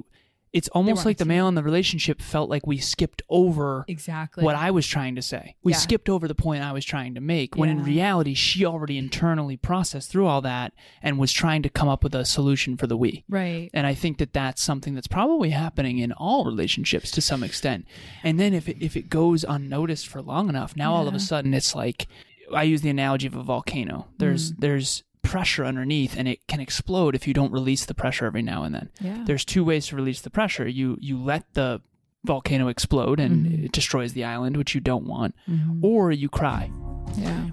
it's 0.53 0.67
almost 0.69 1.05
like 1.05 1.17
the 1.17 1.23
male 1.25 1.47
in 1.47 1.55
the 1.55 1.63
relationship 1.63 2.21
felt 2.21 2.49
like 2.49 2.67
we 2.67 2.77
skipped 2.77 3.21
over 3.29 3.85
Exactly. 3.87 4.43
what 4.43 4.55
I 4.55 4.69
was 4.71 4.85
trying 4.85 5.15
to 5.15 5.21
say. 5.21 5.55
We 5.63 5.71
Yeah. 5.71 5.77
skipped 5.77 6.09
over 6.09 6.27
the 6.27 6.35
point 6.35 6.61
I 6.63 6.73
was 6.73 6.83
trying 6.83 7.15
to 7.15 7.21
make 7.21 7.55
when 7.55 7.69
in 7.69 7.83
reality 7.83 8.33
she 8.33 8.65
already 8.65 8.97
internally 8.97 9.55
processed 9.55 10.11
through 10.11 10.25
all 10.25 10.41
that 10.41 10.73
and 11.01 11.17
was 11.17 11.31
trying 11.31 11.61
to 11.63 11.69
come 11.69 11.87
up 11.87 12.03
with 12.03 12.13
a 12.13 12.25
solution 12.25 12.75
for 12.75 12.85
the 12.87 12.97
we. 12.97 13.23
right. 13.29 13.69
And 13.73 13.87
I 13.87 13.93
think 13.93 14.17
that 14.17 14.33
that's 14.33 14.61
something 14.61 14.93
that's 14.93 15.07
probably 15.07 15.51
happening 15.51 15.99
in 15.99 16.11
all 16.11 16.43
relationships 16.43 17.11
to 17.11 17.21
some 17.21 17.43
extent. 17.43 17.85
And 18.23 18.37
then 18.39 18.53
if 18.53 18.67
it, 18.67 18.77
if 18.81 18.97
it 18.97 19.09
goes 19.09 19.45
unnoticed 19.47 20.07
for 20.07 20.21
long 20.21 20.49
enough, 20.49 20.75
now 20.75 20.93
all 20.93 21.07
of 21.07 21.13
a 21.13 21.19
sudden 21.19 21.53
it's 21.53 21.73
like 21.75 22.07
I 22.53 22.63
use 22.63 22.81
the 22.81 22.89
analogy 22.89 23.27
of 23.27 23.35
a 23.35 23.43
volcano. 23.43 24.07
There's 24.17 24.51
there's 24.55 25.03
pressure 25.21 25.63
underneath 25.65 26.15
and 26.17 26.27
it 26.27 26.45
can 26.47 26.59
explode 26.59 27.15
if 27.15 27.27
you 27.27 27.33
don't 27.33 27.51
release 27.51 27.85
the 27.85 27.93
pressure 27.93 28.25
every 28.25 28.41
now 28.41 28.63
and 28.63 28.73
then. 28.75 28.89
Yeah. 28.99 29.23
There's 29.25 29.45
two 29.45 29.63
ways 29.63 29.87
to 29.87 29.95
release 29.95 30.21
the 30.21 30.29
pressure. 30.29 30.67
You 30.67 30.97
you 30.99 31.17
let 31.21 31.53
the 31.53 31.81
volcano 32.23 32.67
explode 32.67 33.19
and 33.19 33.45
Mhm. 33.45 33.65
it 33.65 33.71
destroys 33.71 34.13
the 34.13 34.23
island, 34.23 34.57
which 34.57 34.75
you 34.75 34.81
don't 34.81 35.05
want, 35.05 35.33
Mhm. 35.49 35.79
or 35.83 36.11
you 36.11 36.29
cry. 36.29 36.69
Yeah. 37.17 37.49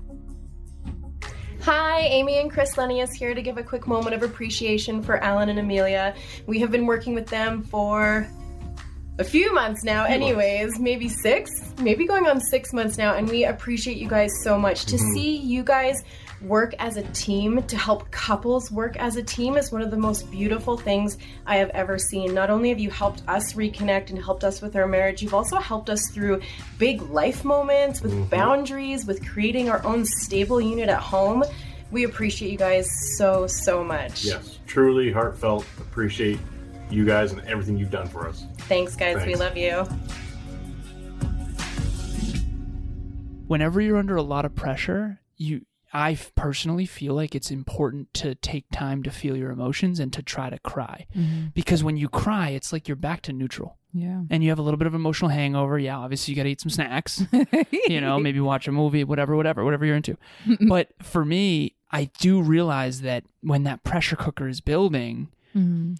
Hi, 1.62 2.00
Amy 2.00 2.38
and 2.38 2.50
Chris 2.50 2.76
Lennius 2.76 3.12
here 3.12 3.34
to 3.34 3.42
give 3.42 3.58
a 3.58 3.62
quick 3.62 3.86
moment 3.86 4.14
of 4.14 4.22
appreciation 4.22 5.02
for 5.02 5.22
Alan 5.22 5.48
and 5.48 5.58
Emilia. 5.58 6.14
We 6.46 6.60
have 6.60 6.70
been 6.70 6.86
working 6.86 7.14
with 7.14 7.26
them 7.26 7.62
for 7.64 8.26
a 9.18 9.24
few 9.24 9.52
months 9.52 9.82
now, 9.84 10.04
anyways, 10.04 10.78
maybe 10.78 11.08
six, 11.08 11.50
maybe 11.80 12.06
going 12.06 12.26
on 12.26 12.40
six 12.40 12.72
months 12.72 12.96
now, 12.96 13.14
and 13.16 13.28
we 13.28 13.44
appreciate 13.44 13.96
you 13.96 14.08
guys 14.08 14.30
so 14.44 14.56
much. 14.58 14.84
To 14.86 14.98
see 14.98 15.36
you 15.36 15.64
guys 15.64 16.02
work 16.42 16.74
as 16.78 16.96
a 16.96 17.02
team, 17.12 17.62
to 17.64 17.76
help 17.76 18.10
couples 18.10 18.70
work 18.70 18.96
as 18.96 19.16
a 19.16 19.22
team, 19.22 19.56
is 19.56 19.72
one 19.72 19.82
of 19.82 19.90
the 19.90 19.96
most 19.96 20.30
beautiful 20.30 20.76
things 20.76 21.18
I 21.46 21.56
have 21.56 21.70
ever 21.70 21.98
seen. 21.98 22.34
Not 22.34 22.50
only 22.50 22.68
have 22.68 22.78
you 22.78 22.90
helped 22.90 23.22
us 23.28 23.54
reconnect 23.54 24.10
and 24.10 24.22
helped 24.22 24.44
us 24.44 24.62
with 24.62 24.76
our 24.76 24.86
marriage, 24.86 25.22
you've 25.22 25.34
also 25.34 25.56
helped 25.56 25.90
us 25.90 26.02
through 26.12 26.40
big 26.78 27.02
life 27.02 27.44
moments, 27.44 28.00
with 28.02 28.12
mm-hmm. 28.12 28.28
boundaries, 28.28 29.06
with 29.06 29.26
creating 29.28 29.68
our 29.68 29.84
own 29.84 30.04
stable 30.04 30.60
unit 30.60 30.88
at 30.88 31.00
home. 31.00 31.44
We 31.90 32.04
appreciate 32.04 32.52
you 32.52 32.58
guys 32.58 32.88
so, 33.16 33.46
so 33.46 33.82
much. 33.82 34.24
Yes, 34.24 34.58
truly 34.66 35.10
heartfelt. 35.10 35.64
Appreciate 35.78 36.38
you 36.90 37.04
guys 37.04 37.32
and 37.32 37.40
everything 37.42 37.78
you've 37.78 37.90
done 37.90 38.06
for 38.06 38.28
us. 38.28 38.44
Thanks, 38.58 38.94
guys. 38.94 39.24
We 39.26 39.34
love 39.34 39.56
you. 39.56 39.86
Whenever 43.46 43.80
you're 43.80 43.96
under 43.96 44.16
a 44.16 44.22
lot 44.22 44.44
of 44.44 44.54
pressure, 44.54 45.20
you 45.38 45.62
I 45.92 46.18
personally 46.34 46.84
feel 46.86 47.14
like 47.14 47.34
it's 47.34 47.50
important 47.50 48.12
to 48.14 48.34
take 48.34 48.66
time 48.70 49.02
to 49.04 49.10
feel 49.10 49.36
your 49.36 49.50
emotions 49.50 49.98
and 50.00 50.12
to 50.12 50.22
try 50.22 50.50
to 50.50 50.58
cry. 50.58 51.06
Mhm. 51.16 51.54
Because 51.54 51.82
when 51.82 51.96
you 51.96 52.08
cry, 52.08 52.50
it's 52.50 52.72
like 52.72 52.88
you're 52.88 52.96
back 52.96 53.22
to 53.22 53.32
neutral. 53.32 53.76
Yeah. 53.94 54.20
and 54.28 54.44
you 54.44 54.50
have 54.50 54.58
a 54.58 54.62
little 54.62 54.76
bit 54.76 54.86
of 54.86 54.94
emotional 54.94 55.30
hangover, 55.30 55.78
yeah, 55.78 55.96
obviously 55.96 56.30
you 56.32 56.36
got 56.36 56.42
to 56.42 56.50
eat 56.50 56.60
some 56.60 56.68
snacks, 56.68 57.24
you 57.88 58.02
know, 58.02 58.20
maybe 58.20 58.38
watch 58.38 58.68
a 58.68 58.72
movie, 58.72 59.02
whatever, 59.02 59.34
whatever, 59.34 59.64
whatever 59.64 59.86
you're 59.86 59.96
into. 59.96 60.16
but 60.68 60.90
for 61.02 61.24
me, 61.24 61.74
I 61.90 62.10
do 62.20 62.42
realize 62.42 63.00
that 63.00 63.24
when 63.40 63.62
that 63.64 63.84
pressure 63.84 64.14
cooker 64.14 64.46
is 64.46 64.60
building 64.60 65.28
Mhm. 65.56 65.96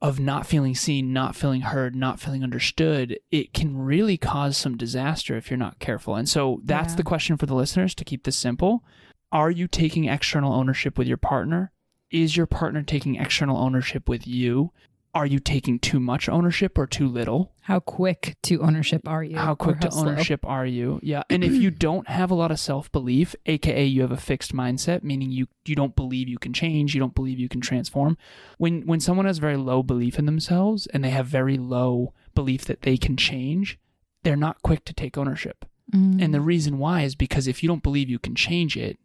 of 0.00 0.18
not 0.18 0.46
feeling 0.46 0.74
seen, 0.74 1.12
not 1.12 1.36
feeling 1.36 1.60
heard, 1.60 1.94
not 1.94 2.18
feeling 2.18 2.42
understood, 2.42 3.18
it 3.30 3.52
can 3.52 3.76
really 3.76 4.16
cause 4.16 4.56
some 4.56 4.76
disaster 4.78 5.36
if 5.36 5.50
you're 5.50 5.58
not 5.58 5.78
careful. 5.80 6.14
And 6.16 6.28
so 6.28 6.62
that's 6.64 6.94
Yeah. 6.94 6.96
the 6.96 7.02
question 7.04 7.36
for 7.36 7.44
the 7.44 7.54
listeners 7.54 7.94
to 7.96 8.04
keep 8.04 8.24
this 8.24 8.36
simple. 8.36 8.82
Are 9.30 9.50
you 9.50 9.68
taking 9.68 10.06
external 10.06 10.52
ownership 10.52 10.96
with 10.98 11.06
your 11.06 11.16
partner? 11.16 11.72
Is 12.10 12.36
your 12.36 12.46
partner 12.46 12.82
taking 12.82 13.16
external 13.16 13.58
ownership 13.58 14.08
with 14.08 14.26
you? 14.26 14.72
Are 15.14 15.26
you 15.26 15.38
taking 15.38 15.78
too 15.78 16.00
much 16.00 16.28
ownership 16.28 16.78
or 16.78 16.86
too 16.86 17.08
little? 17.08 17.52
How 17.62 17.80
quick 17.80 18.36
to 18.44 18.60
ownership 18.62 19.06
are 19.06 19.24
you? 19.24 19.36
How 19.36 19.54
quick 19.54 19.80
to 19.80 19.90
slow? 19.90 20.08
ownership 20.08 20.44
are 20.46 20.64
you? 20.64 21.00
Yeah. 21.02 21.22
And 21.28 21.42
if 21.42 21.52
you 21.54 21.70
don't 21.86 22.08
have 22.08 22.30
a 22.30 22.34
lot 22.34 22.50
of 22.50 22.60
self 22.60 22.90
belief, 22.92 23.34
aka 23.46 23.84
you 23.84 24.02
have 24.02 24.12
a 24.12 24.16
fixed 24.16 24.54
mindset, 24.54 25.02
meaning 25.02 25.30
you 25.30 25.48
you 25.66 25.74
don't 25.74 25.96
believe 25.96 26.28
you 26.28 26.38
can 26.38 26.52
change, 26.52 26.94
you 26.94 27.00
don't 27.00 27.14
believe 27.14 27.38
you 27.38 27.48
can 27.48 27.60
transform. 27.60 28.16
When 28.58 28.82
when 28.86 29.00
someone 29.00 29.26
has 29.26 29.38
very 29.38 29.56
low 29.56 29.82
belief 29.82 30.18
in 30.18 30.26
themselves 30.26 30.86
and 30.88 31.02
they 31.02 31.10
have 31.10 31.26
very 31.26 31.56
low 31.56 32.14
belief 32.34 32.64
that 32.66 32.82
they 32.82 32.96
can 32.96 33.16
change, 33.16 33.78
they're 34.22 34.36
not 34.36 34.62
quick 34.62 34.84
to 34.84 34.92
take 34.94 35.18
ownership. 35.18 35.64
Mhm. 35.92 36.22
And 36.22 36.32
the 36.34 36.40
reason 36.40 36.78
why 36.78 37.02
is 37.02 37.14
because 37.14 37.46
if 37.48 37.62
you 37.62 37.68
don't 37.68 37.82
believe 37.82 38.08
you 38.10 38.18
can 38.18 38.34
change 38.34 38.76
it, 38.76 38.98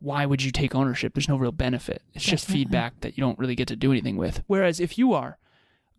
why 0.00 0.26
would 0.26 0.42
you 0.42 0.50
take 0.50 0.74
ownership? 0.74 1.14
There's 1.14 1.28
no 1.28 1.36
real 1.36 1.52
benefit. 1.52 2.02
It's 2.14 2.24
just 2.24 2.46
feedback 2.46 3.00
that 3.00 3.16
you 3.16 3.22
don't 3.22 3.38
really 3.38 3.54
get 3.54 3.68
to 3.68 3.76
do 3.76 3.90
anything 3.92 4.16
with. 4.16 4.42
Whereas 4.46 4.80
if 4.80 4.98
you 4.98 5.12
are 5.14 5.38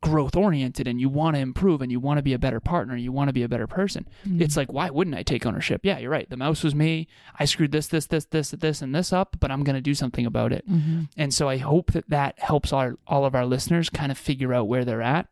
growth 0.01 0.35
oriented 0.35 0.87
and 0.87 1.01
you 1.01 1.09
want 1.09 1.35
to 1.35 1.41
improve 1.41 1.81
and 1.81 1.91
you 1.91 1.99
want 1.99 2.19
to 2.19 2.21
be 2.21 2.33
a 2.33 2.37
better 2.37 2.59
partner, 2.59 2.95
you 2.95 3.11
want 3.11 3.29
to 3.29 3.33
be 3.33 3.41
a 3.41 3.49
better 3.49 3.65
person, 3.65 4.07
Mhm. 4.27 4.41
it's 4.41 4.55
like, 4.55 4.71
why 4.71 4.91
wouldn't 4.91 5.15
I 5.15 5.23
take 5.23 5.43
ownership? 5.45 5.81
Yeah, 5.83 5.97
you're 5.97 6.11
right. 6.11 6.29
The 6.29 6.37
mouse 6.37 6.63
was 6.63 6.75
me. 6.75 7.07
I 7.39 7.45
screwed 7.45 7.71
this, 7.71 7.87
this, 7.87 8.05
this, 8.05 8.25
this, 8.25 8.51
this, 8.51 8.81
and 8.83 8.93
this 8.93 9.11
up, 9.11 9.37
but 9.39 9.49
I'm 9.49 9.63
going 9.63 9.75
to 9.75 9.81
do 9.81 9.95
something 9.95 10.27
about 10.27 10.53
it. 10.53 10.69
Mhm. 10.69 11.09
And 11.17 11.33
so 11.33 11.49
I 11.49 11.57
hope 11.57 11.93
that 11.93 12.07
that 12.09 12.37
helps 12.37 12.71
our, 12.71 12.99
all 13.07 13.25
of 13.25 13.33
our 13.33 13.45
listeners 13.47 13.89
kind 13.89 14.11
of 14.11 14.19
figure 14.19 14.53
out 14.53 14.67
where 14.67 14.85
they're 14.85 15.01
at. 15.01 15.29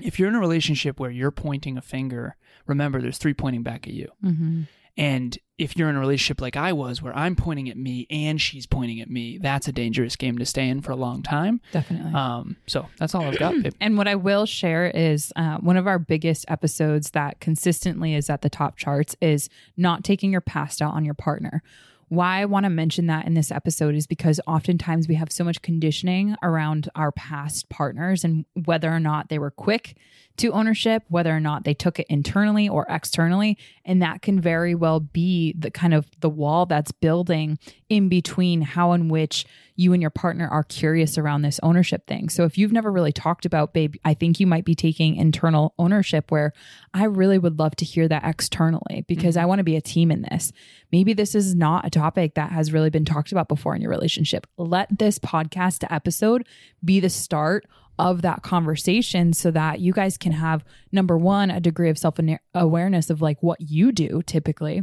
If 0.00 0.18
you're 0.18 0.28
in 0.28 0.34
a 0.34 0.40
relationship 0.40 0.98
where 0.98 1.10
you're 1.10 1.30
pointing 1.30 1.76
a 1.76 1.82
finger, 1.82 2.36
remember 2.66 3.02
there's 3.02 3.18
three 3.18 3.34
pointing 3.34 3.62
back 3.62 3.86
at 3.86 3.92
you. 3.92 4.08
Mhm. 4.24 4.68
And 4.96 5.38
if 5.56 5.76
you're 5.76 5.88
in 5.88 5.96
a 5.96 6.00
relationship 6.00 6.40
like 6.40 6.56
I 6.56 6.72
was, 6.72 7.00
where 7.00 7.16
I'm 7.16 7.36
pointing 7.36 7.70
at 7.70 7.76
me 7.76 8.06
and 8.10 8.40
she's 8.40 8.66
pointing 8.66 9.00
at 9.00 9.08
me, 9.08 9.38
that's 9.38 9.68
a 9.68 9.72
dangerous 9.72 10.16
game 10.16 10.38
to 10.38 10.44
stay 10.44 10.68
in 10.68 10.80
for 10.82 10.92
a 10.92 10.96
long 10.96 11.22
time. 11.22 11.60
Definitely. 11.72 12.12
Um, 12.12 12.56
so 12.66 12.86
that's 12.98 13.14
all 13.14 13.22
I've 13.22 13.38
got. 13.38 13.62
babe. 13.62 13.72
And 13.80 13.96
what 13.96 14.08
I 14.08 14.16
will 14.16 14.44
share 14.44 14.86
is 14.86 15.32
uh, 15.36 15.58
one 15.58 15.76
of 15.76 15.86
our 15.86 15.98
biggest 15.98 16.44
episodes 16.48 17.10
that 17.12 17.40
consistently 17.40 18.14
is 18.14 18.28
at 18.28 18.42
the 18.42 18.50
top 18.50 18.76
charts 18.76 19.16
is 19.20 19.48
not 19.76 20.04
taking 20.04 20.32
your 20.32 20.40
past 20.40 20.82
out 20.82 20.94
on 20.94 21.04
your 21.04 21.14
partner. 21.14 21.62
Why 22.08 22.42
I 22.42 22.44
want 22.44 22.64
to 22.64 22.70
mention 22.70 23.06
that 23.06 23.26
in 23.26 23.32
this 23.32 23.50
episode 23.50 23.94
is 23.94 24.06
because 24.06 24.38
oftentimes 24.46 25.08
we 25.08 25.14
have 25.14 25.32
so 25.32 25.44
much 25.44 25.62
conditioning 25.62 26.36
around 26.42 26.90
our 26.94 27.10
past 27.12 27.70
partners 27.70 28.24
and 28.24 28.44
whether 28.66 28.92
or 28.92 29.00
not 29.00 29.30
they 29.30 29.38
were 29.38 29.50
quick 29.50 29.96
to 30.38 30.52
ownership, 30.52 31.04
whether 31.08 31.34
or 31.34 31.40
not 31.40 31.64
they 31.64 31.74
took 31.74 31.98
it 31.98 32.06
internally 32.08 32.68
or 32.68 32.86
externally. 32.88 33.58
And 33.84 34.00
that 34.02 34.22
can 34.22 34.40
very 34.40 34.74
well 34.74 35.00
be 35.00 35.54
the 35.58 35.70
kind 35.70 35.94
of 35.94 36.08
the 36.20 36.30
wall 36.30 36.66
that's 36.66 36.92
building 36.92 37.58
in 37.88 38.08
between 38.08 38.62
how 38.62 38.92
in 38.92 39.08
which 39.08 39.44
you 39.76 39.92
and 39.92 40.02
your 40.02 40.10
partner 40.10 40.48
are 40.48 40.62
curious 40.62 41.18
around 41.18 41.42
this 41.42 41.58
ownership 41.62 42.06
thing. 42.06 42.28
So 42.28 42.44
if 42.44 42.58
you've 42.58 42.72
never 42.72 42.92
really 42.92 43.12
talked 43.12 43.46
about, 43.46 43.72
babe, 43.72 43.94
I 44.04 44.14
think 44.14 44.38
you 44.38 44.46
might 44.46 44.64
be 44.64 44.74
taking 44.74 45.16
internal 45.16 45.74
ownership 45.78 46.30
where 46.30 46.52
I 46.94 47.04
really 47.04 47.38
would 47.38 47.58
love 47.58 47.74
to 47.76 47.84
hear 47.84 48.06
that 48.08 48.24
externally 48.24 49.04
because 49.08 49.34
mm-hmm. 49.36 49.42
I 49.42 49.46
want 49.46 49.58
to 49.60 49.64
be 49.64 49.76
a 49.76 49.80
team 49.80 50.10
in 50.10 50.22
this. 50.22 50.52
Maybe 50.90 51.14
this 51.14 51.34
is 51.34 51.54
not 51.54 51.86
a 51.86 51.90
topic 51.90 52.34
that 52.34 52.52
has 52.52 52.72
really 52.72 52.90
been 52.90 53.04
talked 53.04 53.32
about 53.32 53.48
before 53.48 53.74
in 53.74 53.82
your 53.82 53.90
relationship. 53.90 54.46
Let 54.56 54.98
this 54.98 55.18
podcast 55.18 55.84
episode 55.90 56.46
be 56.84 57.00
the 57.00 57.10
start 57.10 57.66
of 57.98 58.22
that 58.22 58.42
conversation 58.42 59.32
so 59.32 59.50
that 59.50 59.80
you 59.80 59.92
guys 59.92 60.16
can 60.16 60.32
have 60.32 60.64
number 60.90 61.16
one, 61.16 61.50
a 61.50 61.60
degree 61.60 61.90
of 61.90 61.98
self 61.98 62.18
awareness 62.54 63.10
of 63.10 63.20
like 63.20 63.42
what 63.42 63.60
you 63.60 63.92
do 63.92 64.22
typically. 64.26 64.82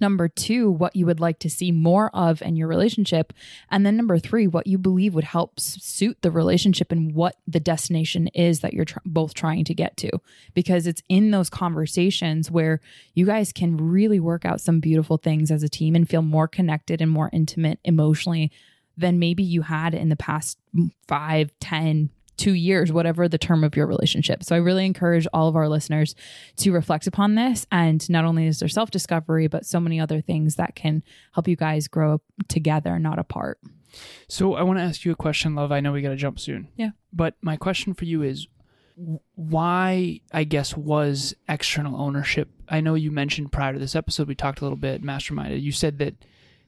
Number 0.00 0.28
two, 0.28 0.70
what 0.70 0.94
you 0.94 1.06
would 1.06 1.18
like 1.18 1.38
to 1.40 1.50
see 1.50 1.72
more 1.72 2.14
of 2.14 2.42
in 2.42 2.56
your 2.56 2.68
relationship. 2.68 3.32
And 3.70 3.84
then 3.84 3.96
number 3.96 4.18
three, 4.18 4.46
what 4.46 4.66
you 4.66 4.78
believe 4.78 5.14
would 5.14 5.24
help 5.24 5.58
suit 5.58 6.18
the 6.22 6.30
relationship 6.30 6.92
and 6.92 7.14
what 7.14 7.36
the 7.46 7.58
destination 7.58 8.28
is 8.28 8.60
that 8.60 8.74
you're 8.74 8.84
tr- 8.84 8.98
both 9.04 9.34
trying 9.34 9.64
to 9.64 9.74
get 9.74 9.96
to. 9.98 10.10
Because 10.54 10.86
it's 10.86 11.02
in 11.08 11.30
those 11.30 11.50
conversations 11.50 12.50
where 12.50 12.80
you 13.14 13.26
guys 13.26 13.52
can 13.52 13.76
really 13.76 14.20
work 14.20 14.44
out 14.44 14.60
some 14.60 14.78
beautiful 14.78 15.16
things 15.16 15.50
as 15.50 15.62
a 15.62 15.68
team 15.68 15.96
and 15.96 16.08
feel 16.08 16.22
more 16.22 16.48
connected 16.48 17.00
and 17.00 17.10
more 17.10 17.30
intimate 17.32 17.80
emotionally 17.84 18.52
than 18.96 19.18
maybe 19.18 19.42
you 19.42 19.62
had 19.62 19.94
in 19.94 20.08
the 20.08 20.16
past 20.16 20.58
mm, 20.76 20.90
five, 21.06 21.50
ten, 21.60 22.10
two 22.38 22.54
years, 22.54 22.90
whatever 22.92 23.28
the 23.28 23.36
term 23.36 23.64
of 23.64 23.76
your 23.76 23.86
relationship. 23.86 24.42
So 24.42 24.56
I 24.56 24.60
really 24.60 24.86
encourage 24.86 25.26
all 25.32 25.48
of 25.48 25.56
our 25.56 25.68
listeners 25.68 26.14
to 26.56 26.72
reflect 26.72 27.06
upon 27.06 27.34
this. 27.34 27.66
And 27.70 28.08
not 28.08 28.24
only 28.24 28.46
is 28.46 28.60
there 28.60 28.68
self 28.68 28.90
discovery, 28.90 29.48
but 29.48 29.66
so 29.66 29.80
many 29.80 30.00
other 30.00 30.22
things 30.22 30.54
that 30.54 30.74
can 30.74 31.02
help 31.32 31.48
you 31.48 31.56
guys 31.56 31.88
grow 31.88 32.14
up 32.14 32.22
together, 32.48 32.98
not 32.98 33.18
apart. 33.18 33.58
So 34.28 34.54
I 34.54 34.62
want 34.62 34.78
to 34.78 34.82
ask 34.82 35.04
you 35.04 35.12
a 35.12 35.16
question, 35.16 35.54
love. 35.54 35.72
I 35.72 35.80
know 35.80 35.92
we 35.92 36.02
got 36.02 36.10
to 36.10 36.16
jump 36.16 36.38
soon. 36.38 36.68
Yeah. 36.76 36.90
But 37.12 37.34
my 37.42 37.56
question 37.56 37.94
for 37.94 38.04
you 38.04 38.22
is 38.22 38.46
why, 39.34 40.20
I 40.32 40.44
guess, 40.44 40.76
was 40.76 41.34
external 41.48 42.00
ownership? 42.00 42.48
I 42.68 42.80
know 42.80 42.94
you 42.94 43.10
mentioned 43.10 43.52
prior 43.52 43.72
to 43.72 43.78
this 43.78 43.96
episode, 43.96 44.28
we 44.28 44.34
talked 44.34 44.60
a 44.60 44.64
little 44.64 44.76
bit, 44.76 45.02
masterminded. 45.02 45.62
You 45.62 45.72
said 45.72 45.98
that 45.98 46.14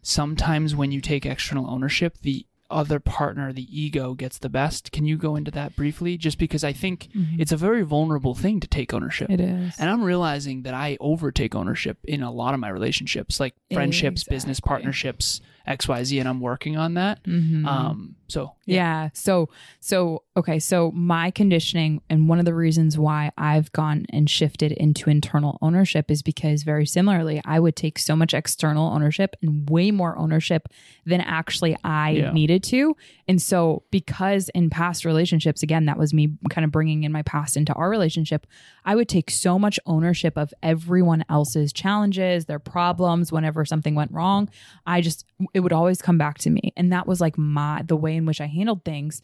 sometimes 0.03 0.75
when 0.75 0.93
you 0.93 1.01
take 1.01 1.27
external 1.27 1.69
ownership, 1.69 2.19
the 2.23 2.47
other 2.71 3.01
partner, 3.01 3.53
the 3.53 3.67
ego, 3.71 4.15
gets 4.15 4.39
the 4.39 4.49
best. 4.49 4.93
Can 4.93 5.05
you 5.05 5.17
go 5.17 5.37
into 5.37 5.51
that 5.51 5.77
briefly? 5.77 6.17
Just 6.17 6.39
because 6.39 6.63
I 6.65 6.73
think 6.73 7.09
it's 7.39 7.53
a 7.53 7.57
very 7.57 7.83
vulnerable 7.83 8.35
thing 8.35 8.61
to 8.61 8.69
take 8.69 8.93
ownership. 8.95 9.31
It 9.31 9.41
is. 9.41 9.75
And 9.79 9.91
I'm 9.91 10.03
realizing 10.03 10.63
that 10.63 10.75
I 10.75 10.97
overtake 11.01 11.55
ownership 11.55 11.99
in 12.05 12.23
a 12.23 12.31
lot 12.31 12.55
of 12.55 12.61
my 12.61 12.69
relationships, 12.69 13.41
like 13.41 13.55
friendships, 13.73 14.25
business 14.25 14.61
partnerships, 14.61 15.41
XYZ, 15.67 16.19
and 16.21 16.29
I'm 16.29 16.41
working 16.41 16.77
on 16.77 16.95
that. 16.95 17.23
Mhm. 17.25 17.67
Um, 17.67 18.17
so 18.31 18.55
Yeah. 18.67 19.11
So, 19.15 19.49
so, 19.81 20.23
okay. 20.37 20.59
So, 20.59 20.91
my 20.93 21.31
conditioning, 21.31 22.01
and 22.09 22.29
one 22.29 22.39
of 22.39 22.45
the 22.45 22.55
reasons 22.55 22.97
why 22.99 23.33
I've 23.37 23.73
gone 23.73 24.07
and 24.11 24.31
shifted 24.31 24.73
into 24.73 25.11
internal 25.11 25.59
ownership 25.61 26.11
is 26.11 26.23
because, 26.23 26.63
very 26.63 26.87
similarly, 26.87 27.41
I 27.45 27.59
would 27.59 27.75
take 27.77 27.99
so 27.99 28.15
much 28.15 28.33
external 28.35 28.93
ownership 28.93 29.35
and 29.43 29.69
way 29.69 29.91
more 29.91 30.17
ownership 30.17 30.69
than 31.05 31.21
actually 31.21 31.77
I 31.83 32.11
Yeah. 32.11 32.33
needed 32.33 32.63
to. 32.65 32.97
And 33.27 33.41
so, 33.43 33.83
because 33.91 34.49
in 34.51 34.71
past 34.71 35.05
relationships, 35.05 35.63
again, 35.63 35.87
that 35.87 35.99
was 35.99 36.15
me 36.15 36.37
kind 36.51 36.65
of 36.65 36.71
bringing 36.71 37.03
in 37.05 37.13
my 37.13 37.23
past 37.23 37.57
into 37.57 37.73
our 37.75 37.91
relationship, 37.91 38.47
I 38.85 38.95
would 38.95 39.09
take 39.09 39.31
so 39.31 39.59
much 39.59 39.81
ownership 39.87 40.37
of 40.39 40.53
everyone 40.63 41.25
else's 41.29 41.73
challenges, 41.73 42.45
their 42.47 42.59
problems, 42.59 43.33
whenever 43.33 43.65
something 43.65 43.95
went 43.95 44.13
wrong. 44.13 44.49
I 44.87 45.01
just, 45.01 45.25
it 45.55 45.61
would 45.61 45.73
always 45.73 46.01
come 46.03 46.19
back 46.19 46.39
to 46.39 46.51
me. 46.51 46.73
And 46.77 46.93
that 46.93 47.07
was 47.07 47.21
like 47.21 47.37
my, 47.39 47.83
the 47.87 47.97
way 47.97 48.20
in 48.21 48.27
which 48.27 48.41
I 48.41 48.47
handled 48.47 48.85
things. 48.85 49.23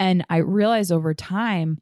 And 0.00 0.24
I 0.28 0.38
realized 0.38 0.90
over 0.92 1.14
time 1.14 1.80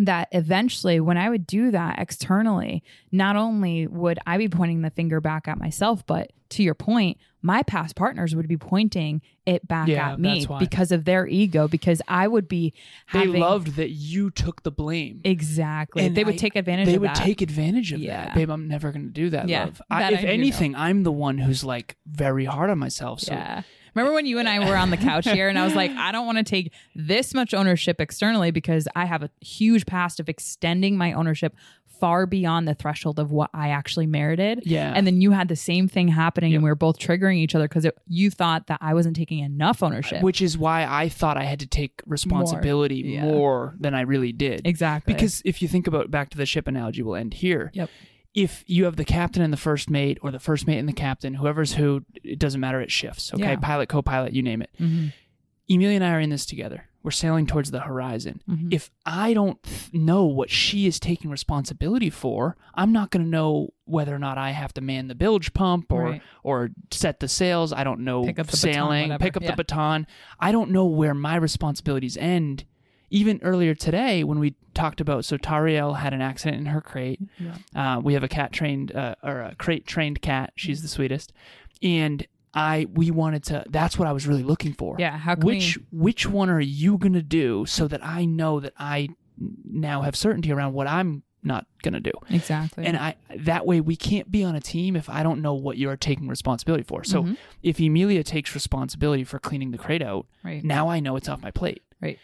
that 0.00 0.28
eventually, 0.30 1.00
when 1.00 1.18
I 1.18 1.28
would 1.28 1.44
do 1.46 1.72
that 1.72 1.98
externally, 1.98 2.84
not 3.10 3.34
only 3.34 3.86
would 3.88 4.18
I 4.26 4.38
be 4.38 4.48
pointing 4.48 4.82
the 4.82 4.90
finger 4.90 5.20
back 5.20 5.48
at 5.48 5.58
myself, 5.58 6.06
but 6.06 6.32
to 6.50 6.62
your 6.62 6.74
point, 6.74 7.18
my 7.42 7.64
past 7.64 7.96
partners 7.96 8.34
would 8.36 8.46
be 8.46 8.56
pointing 8.56 9.22
it 9.44 9.66
back 9.66 9.88
Yeah, 9.88 10.12
at 10.12 10.20
me 10.20 10.46
because 10.60 10.92
of 10.92 11.04
their 11.04 11.26
ego, 11.26 11.66
because 11.66 12.00
I 12.06 12.28
would 12.28 12.46
be 12.48 12.74
they 13.12 13.26
loved 13.26 13.74
that 13.76 13.90
you 13.90 14.30
took 14.30 14.62
the 14.62 14.70
blame. 14.70 15.20
exactly. 15.24 16.06
And 16.06 16.16
they 16.16 16.22
would 16.24 16.34
I- 16.34 16.38
take 16.38 16.54
advantage 16.54 16.86
They 16.86 16.98
would 16.98 17.10
that. 17.10 17.16
take 17.16 17.42
advantage 17.42 17.92
of 17.92 17.98
Yeah. 18.00 18.26
that, 18.26 18.34
babe. 18.34 18.50
I'm 18.50 18.68
never 18.68 18.92
going 18.92 19.06
to 19.06 19.12
do 19.12 19.30
that, 19.30 19.48
Yeah, 19.48 19.64
love. 19.64 19.82
I, 19.90 20.12
if 20.12 20.18
I 20.18 20.20
do 20.20 20.26
know. 20.28 20.32
anything, 20.32 20.74
I'm 20.76 21.02
the 21.02 21.12
one 21.12 21.38
who's 21.38 21.64
like 21.64 21.96
very 22.06 22.44
hard 22.44 22.70
on 22.70 22.78
myself. 22.78 23.20
So 23.20 23.32
Yeah. 23.34 23.62
Remember 23.98 24.14
when 24.14 24.26
you 24.26 24.38
and 24.38 24.48
I 24.48 24.60
were 24.68 24.76
on 24.76 24.90
the 24.90 24.96
couch 24.96 25.28
here 25.28 25.48
and 25.48 25.58
I 25.58 25.64
was 25.64 25.74
like, 25.74 25.90
I 25.90 26.12
don't 26.12 26.24
want 26.24 26.38
to 26.38 26.44
take 26.44 26.72
this 26.94 27.34
much 27.34 27.52
ownership 27.52 28.00
externally 28.00 28.52
because 28.52 28.86
I 28.94 29.06
have 29.06 29.24
a 29.24 29.30
huge 29.40 29.86
past 29.86 30.20
of 30.20 30.28
extending 30.28 30.96
my 30.96 31.12
ownership 31.12 31.54
far 31.98 32.26
beyond 32.26 32.68
the 32.68 32.74
threshold 32.74 33.18
of 33.18 33.32
what 33.32 33.50
I 33.52 33.70
actually 33.70 34.06
merited. 34.06 34.62
Yeah. 34.64 34.92
And 34.94 35.04
then 35.04 35.20
you 35.20 35.32
had 35.32 35.48
the 35.48 35.56
same 35.56 35.88
thing 35.88 36.06
happening 36.06 36.54
and 36.54 36.62
we 36.62 36.70
were 36.70 36.76
both 36.76 36.98
triggering 36.98 37.38
each 37.38 37.56
other 37.56 37.66
because 37.66 37.86
you 38.06 38.30
thought 38.30 38.68
that 38.68 38.78
I 38.80 38.94
wasn't 38.94 39.16
taking 39.16 39.40
enough 39.40 39.82
ownership. 39.82 40.22
which 40.22 40.40
is 40.40 40.56
why 40.56 40.86
I 40.88 41.08
thought 41.08 41.36
I 41.36 41.42
had 41.42 41.58
to 41.60 41.66
take 41.66 42.00
responsibility 42.06 42.96
yeah. 42.96 43.22
more 43.24 43.74
than 43.80 43.94
I 43.94 44.02
really 44.02 44.32
did. 44.32 44.64
exactly. 44.64 45.12
Because 45.12 45.42
if 45.44 45.60
you 45.60 45.68
think 45.68 45.86
about 45.88 46.10
back 46.10 46.30
to 46.30 46.38
the 46.38 46.46
ship 46.46 46.68
analogy, 46.68 47.02
we'll 47.02 47.16
end 47.16 47.34
here. 47.34 47.72
Yep. 47.74 47.90
If 48.34 48.62
you 48.66 48.84
have 48.84 48.96
the 48.96 49.04
captain 49.04 49.42
and 49.42 49.52
the 49.52 49.56
first 49.56 49.90
mate, 49.90 50.18
or 50.22 50.30
the 50.30 50.38
first 50.38 50.66
mate 50.66 50.78
and 50.78 50.88
the 50.88 50.92
captain, 50.92 51.34
whoever's 51.34 51.74
who, 51.74 52.04
it 52.22 52.38
doesn't 52.38 52.60
matter. 52.60 52.80
It 52.80 52.90
shifts. 52.90 53.32
Okay, 53.34 53.42
Yeah. 53.42 53.56
pilot, 53.56 53.88
co-pilot, 53.88 54.32
you 54.32 54.42
name 54.42 54.62
it. 54.62 54.70
Mhm. 54.78 55.12
Emilia 55.68 55.96
and 55.96 56.04
I 56.04 56.12
are 56.12 56.20
in 56.20 56.30
this 56.30 56.46
together. 56.46 56.84
We're 57.02 57.10
sailing 57.10 57.46
towards 57.46 57.70
the 57.70 57.80
horizon. 57.80 58.42
Mhm. 58.48 58.72
If 58.72 58.90
I 59.06 59.32
don't 59.32 59.62
th- 59.62 59.92
know 59.94 60.24
what 60.24 60.50
she 60.50 60.86
is 60.86 60.98
taking 61.00 61.30
responsibility 61.30 62.10
for, 62.10 62.56
I'm 62.74 62.92
not 62.92 63.10
going 63.10 63.24
to 63.24 63.28
know 63.30 63.70
whether 63.84 64.14
or 64.14 64.18
not 64.18 64.36
I 64.36 64.50
have 64.50 64.74
to 64.74 64.80
man 64.80 65.08
the 65.08 65.14
bilge 65.14 65.54
pump 65.54 65.90
or 65.92 66.02
Right. 66.04 66.22
or 66.42 66.70
set 66.90 67.20
the 67.20 67.28
sails. 67.28 67.72
I 67.72 67.82
don't 67.84 68.00
know 68.00 68.24
Pick 68.24 68.36
the 68.36 68.44
baton, 68.44 68.58
sailing, 68.58 69.18
pick 69.18 69.36
up 69.36 69.42
Yeah. 69.42 69.50
the 69.52 69.56
baton. 69.56 70.06
I 70.40 70.52
don't 70.52 70.70
know 70.70 70.86
where 70.86 71.14
my 71.14 71.36
responsibilities 71.36 72.16
end. 72.18 72.64
Even 73.10 73.38
earlier 73.42 73.74
today, 73.74 74.22
when 74.22 74.38
we 74.38 74.54
talked 74.78 75.00
about, 75.00 75.24
so 75.24 75.36
Tariel 75.36 75.96
had 75.98 76.12
an 76.14 76.20
accident 76.22 76.58
in 76.60 76.66
her 76.66 76.80
crate. 76.80 77.20
Uh, 77.74 78.00
we 78.02 78.14
have 78.14 78.22
a 78.22 78.28
cat 78.28 78.52
trained 78.52 78.94
uh, 78.94 79.14
or 79.22 79.40
a 79.40 79.54
crate 79.56 79.86
trained 79.86 80.22
cat. 80.22 80.52
She's 80.56 80.82
the 80.82 80.88
sweetest, 80.88 81.32
and 81.82 82.26
I 82.54 82.86
we 82.92 83.10
wanted 83.10 83.42
to. 83.44 83.64
That's 83.68 83.98
what 83.98 84.08
I 84.08 84.12
was 84.12 84.26
really 84.26 84.42
looking 84.42 84.72
for. 84.72 84.96
Yeah, 84.98 85.16
how 85.18 85.34
can 85.34 85.44
which 85.46 85.78
which 85.92 86.26
one 86.26 86.48
are 86.50 86.60
you 86.60 86.96
gonna 86.98 87.22
do 87.22 87.66
so 87.66 87.86
that 87.88 88.04
I 88.04 88.24
know 88.24 88.60
that 88.60 88.72
I 88.78 89.08
now 89.38 90.02
have 90.02 90.16
certainty 90.16 90.50
around 90.52 90.72
what 90.72 90.86
I'm 90.86 91.22
not 91.44 91.66
gonna 91.82 92.00
do. 92.00 92.10
exactly. 92.30 92.84
And 92.84 92.96
I 92.96 93.14
that 93.36 93.64
way 93.64 93.80
we 93.80 93.94
can't 93.96 94.28
be 94.30 94.42
on 94.42 94.56
a 94.56 94.60
team 94.60 94.96
if 94.96 95.08
I 95.08 95.22
don't 95.22 95.40
know 95.40 95.54
what 95.54 95.78
you're 95.78 95.96
taking 95.96 96.26
responsibility 96.26 96.82
for. 96.82 97.04
So 97.04 97.22
Mhm. 97.22 97.36
if 97.62 97.78
Emilia 97.78 98.24
takes 98.24 98.54
responsibility 98.54 99.22
for 99.24 99.38
cleaning 99.38 99.70
the 99.70 99.78
crate 99.78 100.02
out, 100.02 100.26
right. 100.42 100.64
now 100.64 100.88
I 100.88 100.98
know 101.00 101.14
it's 101.16 101.28
off 101.28 101.40
my 101.40 101.52
plate. 101.52 101.82
Right. 102.02 102.18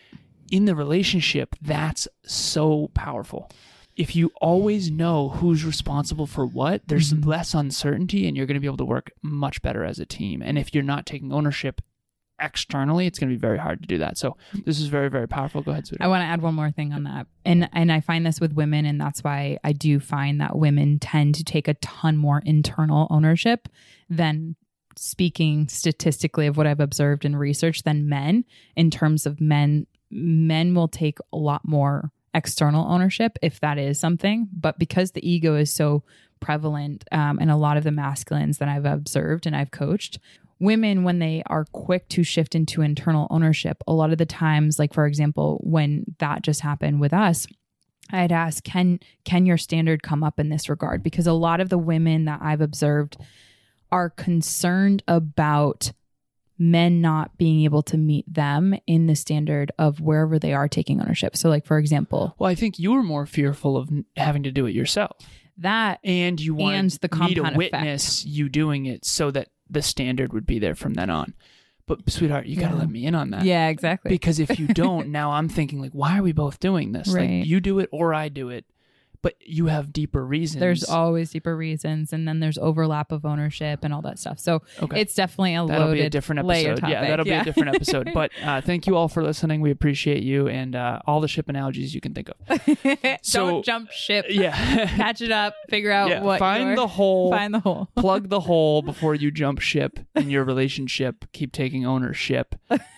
In 0.50 0.64
the 0.66 0.74
relationship, 0.74 1.56
that's 1.60 2.06
so 2.24 2.90
powerful. 2.94 3.50
If 3.96 4.16
you 4.16 4.32
always 4.40 4.90
know 4.90 5.28
who's 5.30 5.64
responsible 5.64 6.26
for 6.26 6.44
what, 6.44 6.82
there's 6.88 7.12
Mhm. 7.12 7.24
less 7.26 7.54
uncertainty 7.54 8.26
and 8.26 8.36
you're 8.36 8.46
going 8.46 8.56
to 8.56 8.60
be 8.60 8.66
able 8.66 8.76
to 8.78 8.84
work 8.84 9.12
much 9.22 9.62
better 9.62 9.84
as 9.84 9.98
a 10.00 10.06
team. 10.06 10.42
And 10.42 10.58
if 10.58 10.74
you're 10.74 10.82
not 10.82 11.06
taking 11.06 11.32
ownership 11.32 11.80
externally, 12.40 13.06
it's 13.06 13.18
going 13.20 13.30
to 13.30 13.34
be 13.36 13.40
very 13.40 13.58
hard 13.58 13.80
to 13.82 13.86
do 13.86 13.98
that. 13.98 14.18
So 14.18 14.36
this 14.64 14.80
is 14.80 14.88
very, 14.88 15.08
very 15.08 15.28
powerful. 15.28 15.62
Go 15.62 15.70
ahead, 15.70 15.88
I 16.00 16.08
want 16.08 16.22
to 16.22 16.26
add 16.26 16.42
one 16.42 16.54
more 16.54 16.72
thing 16.72 16.92
on 16.92 17.04
that. 17.04 17.28
And 17.44 17.68
and 17.72 17.92
I 17.92 18.00
find 18.00 18.26
this 18.26 18.40
with 18.40 18.52
women 18.54 18.84
and 18.84 19.00
that's 19.00 19.22
why 19.22 19.58
I 19.62 19.72
do 19.72 20.00
find 20.00 20.40
that 20.40 20.58
women 20.58 20.98
tend 20.98 21.36
to 21.36 21.44
take 21.44 21.68
a 21.68 21.74
ton 21.74 22.16
more 22.16 22.42
internal 22.44 23.06
ownership 23.10 23.68
than 24.10 24.56
speaking 24.96 25.68
statistically 25.68 26.46
of 26.48 26.56
what 26.56 26.66
I've 26.66 26.80
observed 26.80 27.24
in 27.24 27.36
research 27.36 27.82
than 27.84 28.08
men 28.08 28.44
in 28.76 28.90
terms 28.90 29.26
of 29.26 29.40
men 29.40 29.86
men 30.14 30.74
will 30.74 30.88
take 30.88 31.18
a 31.32 31.36
lot 31.36 31.62
more 31.66 32.10
external 32.32 32.90
ownership 32.90 33.38
if 33.42 33.60
that 33.60 33.78
is 33.78 33.98
something. 34.00 34.48
But 34.52 34.78
because 34.78 35.12
the 35.12 35.28
ego 35.28 35.56
is 35.56 35.72
so 35.72 36.02
prevalent 36.44 37.04
um, 37.10 37.38
in 37.38 37.48
a 37.48 37.56
lot 37.56 37.78
of 37.78 37.84
the 37.84 37.90
masculines 37.90 38.58
that 38.58 38.68
i've 38.68 38.84
observed 38.84 39.46
and 39.46 39.56
i've 39.56 39.70
coached 39.70 40.18
women 40.60 41.02
when 41.02 41.18
they 41.18 41.42
are 41.46 41.64
quick 41.72 42.06
to 42.08 42.22
shift 42.22 42.54
into 42.54 42.82
internal 42.82 43.26
ownership 43.30 43.82
a 43.86 43.92
lot 43.94 44.12
of 44.12 44.18
the 44.18 44.26
times 44.26 44.78
like 44.78 44.92
for 44.92 45.06
example 45.06 45.58
when 45.64 46.04
that 46.18 46.42
just 46.42 46.60
happened 46.60 47.00
with 47.00 47.14
us 47.14 47.46
i'd 48.12 48.30
ask 48.30 48.62
can 48.62 49.00
can 49.24 49.46
your 49.46 49.56
standard 49.56 50.02
come 50.02 50.22
up 50.22 50.38
in 50.38 50.50
this 50.50 50.68
regard? 50.68 51.02
Because 51.02 51.26
a 51.26 51.32
lot 51.32 51.60
of 51.60 51.70
the 51.70 51.78
women 51.78 52.26
that 52.26 52.40
i've 52.42 52.60
observed 52.60 53.16
are 53.90 54.10
concerned 54.10 55.02
about 55.08 55.92
men 56.58 57.00
not 57.00 57.36
being 57.36 57.62
able 57.64 57.82
to 57.82 57.96
meet 57.98 58.32
them 58.32 58.74
in 58.86 59.06
the 59.06 59.16
standard 59.16 59.72
of 59.78 60.00
wherever 60.00 60.38
they 60.38 60.52
are 60.52 60.68
taking 60.68 61.00
ownership 61.00 61.36
so 61.36 61.48
like 61.48 61.66
for 61.66 61.78
example 61.78 62.34
Well, 62.38 62.50
I 62.50 62.54
think 62.54 62.78
you 62.78 62.92
were 62.92 63.02
more 63.02 63.26
fearful 63.26 63.76
of 63.76 63.90
having 64.16 64.42
to 64.44 64.52
do 64.52 64.66
it 64.66 64.74
yourself. 64.74 65.16
that 65.58 65.98
And 66.04 66.40
you 66.40 66.54
want 66.54 66.76
And 66.76 66.90
the 66.90 66.94
me 66.94 66.98
to 67.00 67.08
compound 67.08 67.38
effect. 67.38 67.56
witness 67.56 68.24
you 68.24 68.48
doing 68.48 68.86
it 68.86 69.04
so 69.04 69.30
that 69.32 69.48
the 69.68 69.82
standard 69.82 70.32
would 70.32 70.46
be 70.46 70.58
there 70.58 70.74
from 70.74 70.94
then 70.94 71.10
on. 71.10 71.34
But, 71.86 72.08
sweetheart, 72.10 72.46
you 72.46 72.56
got 72.56 72.68
to 72.68 72.74
Yeah. 72.74 72.80
let 72.80 72.90
me 72.90 73.04
in 73.04 73.14
on 73.14 73.30
that. 73.30 73.44
yeah 73.44 73.68
exactly 73.68 74.08
because 74.10 74.38
if 74.38 74.58
you 74.58 74.68
don't 74.68 75.08
now 75.20 75.32
i'm 75.32 75.48
thinking 75.48 75.80
like 75.80 75.92
why 75.92 76.18
are 76.18 76.22
we 76.22 76.32
both 76.32 76.58
doing 76.60 76.92
this 76.92 77.08
Right. 77.08 77.38
like 77.40 77.46
you 77.46 77.60
do 77.60 77.78
it 77.80 77.88
or 77.92 78.14
i 78.14 78.28
do 78.28 78.48
it 78.50 78.64
but 79.24 79.36
you 79.40 79.68
have 79.68 79.90
deeper 79.90 80.22
reasons. 80.22 80.60
There's 80.60 80.84
always 80.84 81.30
deeper 81.30 81.56
reasons 81.56 82.12
and 82.12 82.28
then 82.28 82.40
there's 82.40 82.58
overlap 82.58 83.10
of 83.10 83.24
ownership 83.24 83.80
and 83.82 83.94
all 83.94 84.02
that 84.02 84.18
stuff. 84.18 84.38
So 84.38 84.60
okay. 84.82 85.00
it's 85.00 85.14
definitely 85.14 85.54
a 85.54 85.66
that'll 85.66 85.86
loaded 85.86 86.00
be 86.00 86.06
a 86.06 86.10
different 86.10 86.40
episode. 86.40 86.76
Topic. 86.76 86.92
yeah 86.92 87.08
that'll 87.08 87.24
be 87.24 87.30
a 87.30 87.42
different 87.42 87.74
episode. 87.74 88.10
But 88.12 88.32
uh, 88.44 88.60
thank 88.60 88.86
you 88.86 88.96
all 88.96 89.08
for 89.08 89.22
listening. 89.22 89.62
We 89.62 89.70
appreciate 89.70 90.22
you 90.22 90.46
and 90.46 90.76
uh, 90.76 91.00
all 91.06 91.22
the 91.22 91.28
ship 91.28 91.48
analogies 91.48 91.94
you 91.94 92.02
can 92.02 92.12
think 92.12 92.28
of. 92.28 92.60
So- 93.22 93.46
don't 93.46 93.64
jump 93.64 93.90
ship. 93.92 94.26
yeah. 94.28 94.86
Catch 94.96 95.22
it 95.22 95.32
up. 95.32 95.54
Figure 95.70 95.90
out 95.90 96.10
yeah. 96.10 96.22
what 96.22 96.38
find 96.38 96.76
the 96.76 96.86
hole. 96.86 97.30
find 97.30 97.54
the 97.54 97.60
hole. 97.60 97.88
Plug 97.96 98.28
the 98.28 98.40
hole 98.40 98.82
before 98.82 99.14
you 99.14 99.30
jump 99.30 99.60
ship 99.60 99.98
in 100.14 100.28
your 100.28 100.44
relationship. 100.44 101.24
Keep 101.32 101.52
taking 101.52 101.86
ownership. 101.86 102.54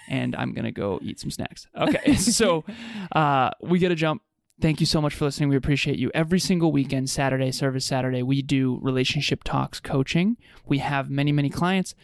And 0.08 0.36
i'm 0.36 0.52
gonna 0.52 0.72
go 0.72 0.98
eat 1.02 1.20
some 1.20 1.30
snacks. 1.30 1.68
Okay. 1.76 2.14
So 2.16 2.64
uh, 3.12 3.50
we 3.60 3.78
gotta 3.78 3.94
jump 3.94 4.22
thank 4.61 4.81
you 4.81 4.87
so 4.87 5.01
much 5.01 5.14
for 5.14 5.25
listening 5.25 5.49
we 5.49 5.57
appreciate 5.57 5.99
you 5.99 6.11
every 6.14 6.38
single 6.38 6.73
weekend 6.73 7.09
saturday 7.11 7.51
service 7.51 7.85
saturday 7.85 8.23
we 8.23 8.42
do 8.42 8.79
relationship 8.83 9.45
talks 9.45 9.81
coaching 9.81 10.37
we 10.66 10.79
have 10.79 11.11
many 11.11 11.33
many 11.33 11.51
clients 11.51 11.95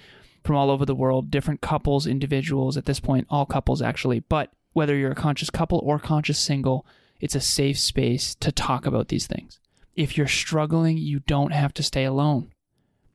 from 0.45 0.57
all 0.57 0.71
over 0.71 0.85
the 0.85 0.95
world, 0.95 1.31
different 1.31 1.61
couples, 1.61 2.07
individuals, 2.07 2.77
at 2.77 2.87
this 2.87 3.01
point, 3.01 3.27
all 3.31 3.47
couples 3.47 3.83
actually. 3.83 4.21
But 4.21 4.51
whether 4.73 4.97
you're 4.97 5.13
a 5.13 5.17
conscious 5.17 5.51
couple 5.51 5.81
or 5.85 5.99
conscious 5.99 6.39
single, 6.39 6.87
it's 7.21 7.35
a 7.35 7.41
safe 7.41 7.79
space 7.79 8.35
to 8.37 8.51
talk 8.51 8.87
about 8.87 9.09
these 9.09 9.27
things. 9.27 9.61
If 9.95 10.17
you're 10.17 10.27
struggling, 10.27 10.97
you 10.97 11.21
don't 11.21 11.53
have 11.53 11.75
to 11.75 11.83
stay 11.83 12.05
alone. 12.05 12.51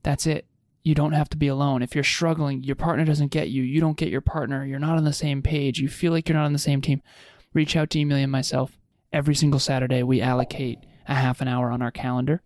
That's 0.03 0.27
it. 0.27 0.45
You 0.83 0.95
don't 0.95 1.13
have 1.13 1.29
to 1.29 1.37
be 1.37 1.47
alone. 1.47 1.81
If 1.81 1.95
you're 1.95 2.03
struggling, 2.03 2.63
your 2.63 2.75
partner 2.75 3.03
doesn't 3.03 3.31
get 3.31 3.49
you, 3.49 3.63
you 3.63 3.81
don't 3.81 3.97
get 3.97 4.09
your 4.09 4.21
partner, 4.21 4.63
you're 4.63 4.79
not 4.79 4.97
on 4.97 5.03
the 5.03 5.11
same 5.11 5.41
page, 5.41 5.79
you 5.79 5.89
feel 5.89 6.13
like 6.13 6.29
you're 6.29 6.37
not 6.37 6.45
on 6.45 6.53
the 6.53 6.59
same 6.59 6.81
team, 6.81 7.01
reach 7.53 7.75
out 7.75 7.89
to 7.89 7.99
Emilia 7.99 8.23
and 8.23 8.31
myself. 8.31 8.77
Every 9.11 9.35
single 9.35 9.59
Saturday, 9.59 10.03
we 10.03 10.21
allocate 10.21 10.79
a 11.07 11.15
half 11.15 11.41
an 11.41 11.47
hour 11.47 11.71
on 11.71 11.81
our 11.81 11.91
calendar. 11.91 12.41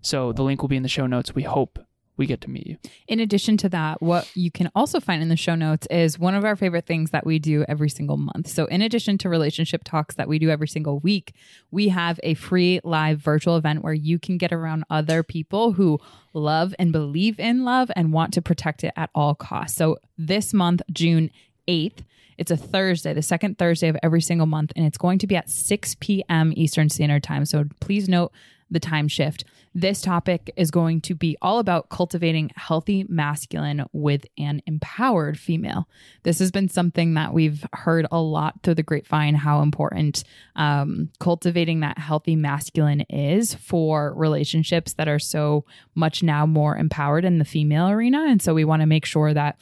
So 0.00 0.32
the 0.32 0.42
link 0.42 0.62
will 0.62 0.68
be 0.68 0.76
in 0.76 0.82
the 0.82 0.88
show 0.88 1.06
notes. 1.06 1.34
We 1.34 1.42
hope 1.42 1.78
we 2.18 2.26
get 2.26 2.40
to 2.42 2.50
meet 2.50 2.66
you. 2.66 2.76
In 3.06 3.20
addition 3.20 3.56
to 3.58 3.68
that, 3.70 4.02
what 4.02 4.28
you 4.34 4.50
can 4.50 4.70
also 4.74 5.00
find 5.00 5.22
in 5.22 5.28
the 5.28 5.36
show 5.36 5.54
notes 5.54 5.86
is 5.90 6.18
one 6.18 6.34
of 6.34 6.44
our 6.44 6.56
favorite 6.56 6.84
things 6.84 7.12
that 7.12 7.24
we 7.24 7.38
do 7.38 7.64
every 7.68 7.88
single 7.88 8.16
month. 8.16 8.48
So, 8.48 8.66
in 8.66 8.82
addition 8.82 9.16
to 9.18 9.28
relationship 9.28 9.84
talks 9.84 10.16
that 10.16 10.28
we 10.28 10.38
do 10.38 10.50
every 10.50 10.68
single 10.68 10.98
week, 10.98 11.32
we 11.70 11.88
have 11.88 12.18
a 12.22 12.34
free 12.34 12.80
live 12.82 13.20
virtual 13.20 13.56
event 13.56 13.82
where 13.82 13.94
you 13.94 14.18
can 14.18 14.36
get 14.36 14.52
around 14.52 14.84
other 14.90 15.22
people 15.22 15.72
who 15.72 16.00
love 16.34 16.74
and 16.78 16.92
believe 16.92 17.38
in 17.38 17.64
love 17.64 17.90
and 17.94 18.12
want 18.12 18.34
to 18.34 18.42
protect 18.42 18.84
it 18.84 18.92
at 18.96 19.10
all 19.14 19.34
costs. 19.34 19.76
So, 19.76 19.98
this 20.18 20.52
month, 20.52 20.82
June 20.92 21.30
8th, 21.68 22.00
it's 22.38 22.50
a 22.50 22.56
Thursday, 22.56 23.12
the 23.12 23.22
second 23.22 23.58
Thursday 23.58 23.88
of 23.88 23.96
every 24.02 24.22
single 24.22 24.46
month, 24.46 24.72
and 24.76 24.86
it's 24.86 24.98
going 24.98 25.18
to 25.18 25.26
be 25.26 25.36
at 25.36 25.50
6 25.50 25.96
p.m. 26.00 26.52
Eastern 26.56 26.88
Standard 26.88 27.22
Time. 27.22 27.44
So 27.44 27.64
please 27.80 28.08
note 28.08 28.32
the 28.70 28.80
time 28.80 29.08
shift. 29.08 29.44
This 29.74 30.02
topic 30.02 30.52
is 30.56 30.70
going 30.70 31.00
to 31.02 31.14
be 31.14 31.36
all 31.40 31.58
about 31.58 31.88
cultivating 31.88 32.50
healthy 32.56 33.04
masculine 33.08 33.84
with 33.92 34.26
an 34.36 34.60
empowered 34.66 35.38
female. 35.38 35.88
This 36.22 36.38
has 36.40 36.50
been 36.50 36.68
something 36.68 37.14
that 37.14 37.32
we've 37.32 37.64
heard 37.72 38.06
a 38.10 38.20
lot 38.20 38.62
through 38.62 38.74
the 38.74 38.82
grapevine 38.82 39.34
how 39.34 39.62
important 39.62 40.24
um, 40.56 41.10
cultivating 41.20 41.80
that 41.80 41.98
healthy 41.98 42.36
masculine 42.36 43.02
is 43.02 43.54
for 43.54 44.12
relationships 44.14 44.94
that 44.94 45.08
are 45.08 45.18
so 45.18 45.64
much 45.94 46.22
now 46.22 46.44
more 46.44 46.76
empowered 46.76 47.24
in 47.24 47.38
the 47.38 47.44
female 47.44 47.88
arena. 47.88 48.26
And 48.28 48.42
so 48.42 48.54
we 48.54 48.64
want 48.64 48.82
to 48.82 48.86
make 48.86 49.04
sure 49.04 49.32
that 49.32 49.58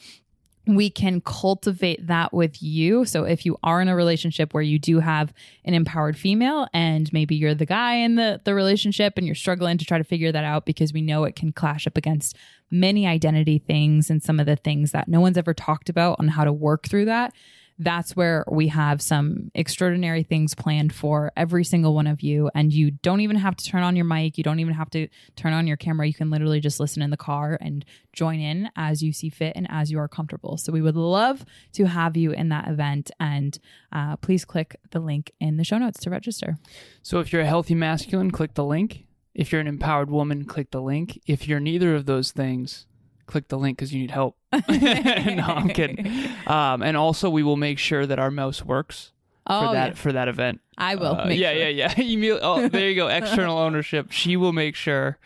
we 0.75 0.89
can 0.89 1.21
cultivate 1.21 2.07
that 2.07 2.33
with 2.33 2.61
you. 2.61 3.05
So 3.05 3.23
if 3.23 3.45
you 3.45 3.57
are 3.63 3.81
in 3.81 3.87
a 3.87 3.95
relationship 3.95 4.53
where 4.53 4.63
you 4.63 4.77
do 4.77 4.99
have 4.99 5.33
an 5.65 5.73
empowered 5.73 6.17
female 6.17 6.67
and 6.73 7.11
maybe 7.13 7.35
you're 7.35 7.55
the 7.55 7.65
guy 7.65 7.95
in 7.95 8.15
the 8.15 8.41
the 8.43 8.53
relationship 8.53 9.13
and 9.17 9.25
you're 9.25 9.35
struggling 9.35 9.77
to 9.77 9.85
try 9.85 9.97
to 9.97 10.03
figure 10.03 10.31
that 10.31 10.43
out 10.43 10.65
because 10.65 10.93
we 10.93 11.01
know 11.01 11.23
it 11.23 11.35
can 11.35 11.51
clash 11.51 11.87
up 11.87 11.97
against 11.97 12.35
many 12.69 13.07
identity 13.07 13.59
things 13.59 14.09
and 14.09 14.21
some 14.21 14.39
of 14.39 14.45
the 14.45 14.55
things 14.55 14.91
that 14.91 15.07
no 15.07 15.21
one's 15.21 15.37
ever 15.37 15.53
talked 15.53 15.89
about 15.89 16.19
on 16.19 16.27
how 16.27 16.43
to 16.43 16.51
work 16.51 16.87
through 16.87 17.05
that 17.05 17.33
that's 17.79 18.15
where 18.15 18.43
we 18.49 18.69
have 18.69 19.01
some 19.01 19.51
extraordinary 19.53 20.23
things 20.23 20.55
planned 20.55 20.93
for 20.93 21.31
every 21.37 21.63
single 21.63 21.93
one 21.93 22.07
of 22.07 22.21
you. 22.21 22.49
And 22.55 22.73
you 22.73 22.91
don't 22.91 23.21
even 23.21 23.35
have 23.35 23.55
to 23.55 23.65
turn 23.65 23.83
on 23.83 23.95
your 23.95 24.05
mic. 24.05 24.37
You 24.37 24.43
don't 24.43 24.59
even 24.59 24.73
have 24.73 24.89
to 24.91 25.07
turn 25.35 25.53
on 25.53 25.67
your 25.67 25.77
camera. 25.77 26.07
You 26.07 26.13
can 26.13 26.31
literally 26.31 26.59
just 26.59 26.79
listen 26.79 27.01
in 27.01 27.11
the 27.11 27.17
car 27.17 27.57
and 27.61 27.85
join 28.13 28.39
in 28.39 28.69
as 28.75 29.03
you 29.03 29.13
see 29.13 29.29
fit 29.29 29.53
and 29.55 29.67
as 29.69 29.91
you 29.91 29.99
are 29.99 30.07
comfortable. 30.07 30.57
So 30.57 30.71
we 30.71 30.81
would 30.81 30.95
love 30.95 31.45
to 31.73 31.85
have 31.85 32.17
you 32.17 32.31
in 32.31 32.49
that 32.49 32.67
event. 32.67 33.11
And 33.19 33.57
uh, 33.91 34.17
please 34.17 34.43
click 34.43 34.77
the 34.91 34.99
link 34.99 35.31
in 35.39 35.57
the 35.57 35.63
show 35.63 35.77
notes 35.77 35.99
to 36.01 36.09
register. 36.09 36.57
So 37.03 37.19
if 37.19 37.31
you're 37.31 37.43
a 37.43 37.47
healthy 37.47 37.75
masculine, 37.75 38.31
click 38.31 38.55
the 38.55 38.65
link. 38.65 39.05
If 39.35 39.51
you're 39.51 39.61
an 39.61 39.67
empowered 39.67 40.09
woman, 40.09 40.45
click 40.45 40.71
the 40.71 40.81
link. 40.81 41.21
If 41.27 41.47
you're 41.47 41.59
neither 41.59 41.93
of 41.93 42.07
those 42.07 42.31
things, 42.31 42.87
click 43.27 43.47
the 43.49 43.57
link 43.57 43.77
because 43.77 43.93
you 43.93 43.99
need 44.01 44.11
help. 44.11 44.35
no, 44.51 45.43
I'm 45.47 45.69
kidding. 45.69 46.07
Um, 46.47 46.81
and 46.81 46.95
also, 46.97 47.29
we 47.29 47.43
will 47.43 47.57
make 47.57 47.77
sure 47.77 48.05
that 48.05 48.19
our 48.19 48.31
mouse 48.31 48.63
works 48.63 49.11
Oh, 49.45 49.67
for 49.67 49.73
that 49.73 49.87
yeah. 49.89 49.93
for 49.95 50.11
that 50.13 50.27
event. 50.29 50.61
I 50.77 50.95
will. 50.95 51.15
Uh, 51.19 51.25
make 51.25 51.39
yeah, 51.39 51.51
sure. 51.53 51.69
yeah, 51.69 51.93
yeah, 51.97 52.01
Email- 52.03 52.39
oh, 52.41 52.67
there 52.69 52.89
you 52.89 52.95
go. 52.95 53.07
External 53.07 53.57
ownership. 53.57 54.11
She 54.11 54.35
will 54.37 54.53
make 54.53 54.75
sure. 54.75 55.17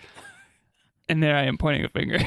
And 1.10 1.22
there 1.22 1.36
I 1.36 1.44
am 1.44 1.58
pointing 1.58 1.84
a 1.86 1.90
finger. 1.90 2.18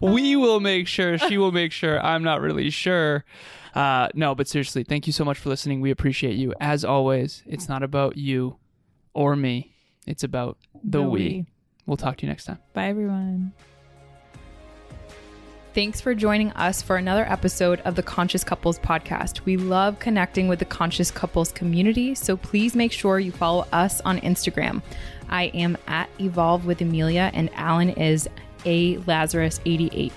we 0.00 0.36
will 0.36 0.60
make 0.60 0.86
sure. 0.88 1.18
She 1.18 1.38
will 1.38 1.52
make 1.52 1.72
sure. 1.72 2.00
I'm 2.00 2.22
not 2.22 2.40
really 2.40 2.70
sure. 2.70 3.24
Uh, 3.74 4.08
no, 4.14 4.34
but 4.34 4.46
seriously, 4.48 4.84
thank 4.84 5.06
you 5.06 5.12
so 5.12 5.24
much 5.24 5.38
for 5.38 5.48
listening. 5.48 5.80
We 5.80 5.90
appreciate 5.90 6.36
you. 6.36 6.54
As 6.60 6.84
always, 6.84 7.42
it's 7.46 7.68
not 7.68 7.82
about 7.82 8.16
you 8.16 8.56
or 9.14 9.34
me. 9.36 9.74
It's 10.06 10.22
about 10.22 10.58
the, 10.84 10.98
The 10.98 11.02
we. 11.02 11.10
we. 11.20 11.46
We'll 11.86 11.96
talk 11.96 12.16
to 12.18 12.26
you 12.26 12.28
next 12.28 12.44
time. 12.44 12.58
Bye, 12.72 12.88
everyone. 12.88 13.52
Thanks 15.74 16.00
for 16.00 16.14
joining 16.14 16.52
us 16.52 16.82
for 16.82 16.96
another 16.96 17.24
episode 17.28 17.80
of 17.80 17.96
the 17.96 18.02
Conscious 18.02 18.44
Couples 18.44 18.78
podcast. 18.78 19.44
We 19.44 19.56
love 19.56 19.98
connecting 19.98 20.46
with 20.46 20.60
the 20.60 20.64
Conscious 20.64 21.10
Couples 21.10 21.50
community, 21.50 22.14
so 22.14 22.36
please 22.36 22.76
make 22.76 22.92
sure 22.92 23.18
you 23.18 23.32
follow 23.32 23.66
us 23.72 24.00
on 24.02 24.20
Instagram. 24.20 24.82
I 25.28 25.46
am 25.46 25.76
at 25.88 26.08
Evolve 26.20 26.64
with 26.64 26.80
Emilia, 26.80 27.32
and 27.34 27.50
Alan 27.54 27.90
is 27.90 28.28
a 28.64 28.98
Lazaros88. 28.98 30.12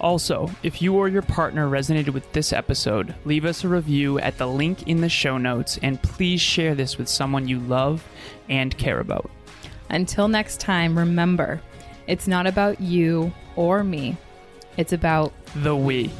Also, 0.00 0.48
if 0.62 0.80
you 0.80 0.94
or 0.94 1.08
your 1.08 1.22
partner 1.22 1.68
resonated 1.68 2.10
with 2.10 2.32
this 2.32 2.52
episode, 2.52 3.16
leave 3.24 3.44
us 3.44 3.64
a 3.64 3.68
review 3.68 4.20
at 4.20 4.38
the 4.38 4.46
link 4.46 4.86
in 4.88 5.00
the 5.00 5.08
show 5.08 5.38
notes 5.38 5.78
and 5.82 6.02
please 6.02 6.40
share 6.40 6.74
this 6.74 6.98
with 6.98 7.08
someone 7.08 7.46
you 7.46 7.60
love 7.60 8.04
and 8.48 8.76
care 8.78 8.98
about. 8.98 9.30
Until 9.88 10.28
next 10.28 10.60
time, 10.60 10.98
remember, 10.98 11.60
it's 12.06 12.26
not 12.26 12.46
about 12.46 12.80
you 12.80 13.32
or 13.56 13.84
me, 13.84 14.16
it's 14.76 14.92
about 14.92 15.32
The 15.56 15.76
we. 15.76 16.10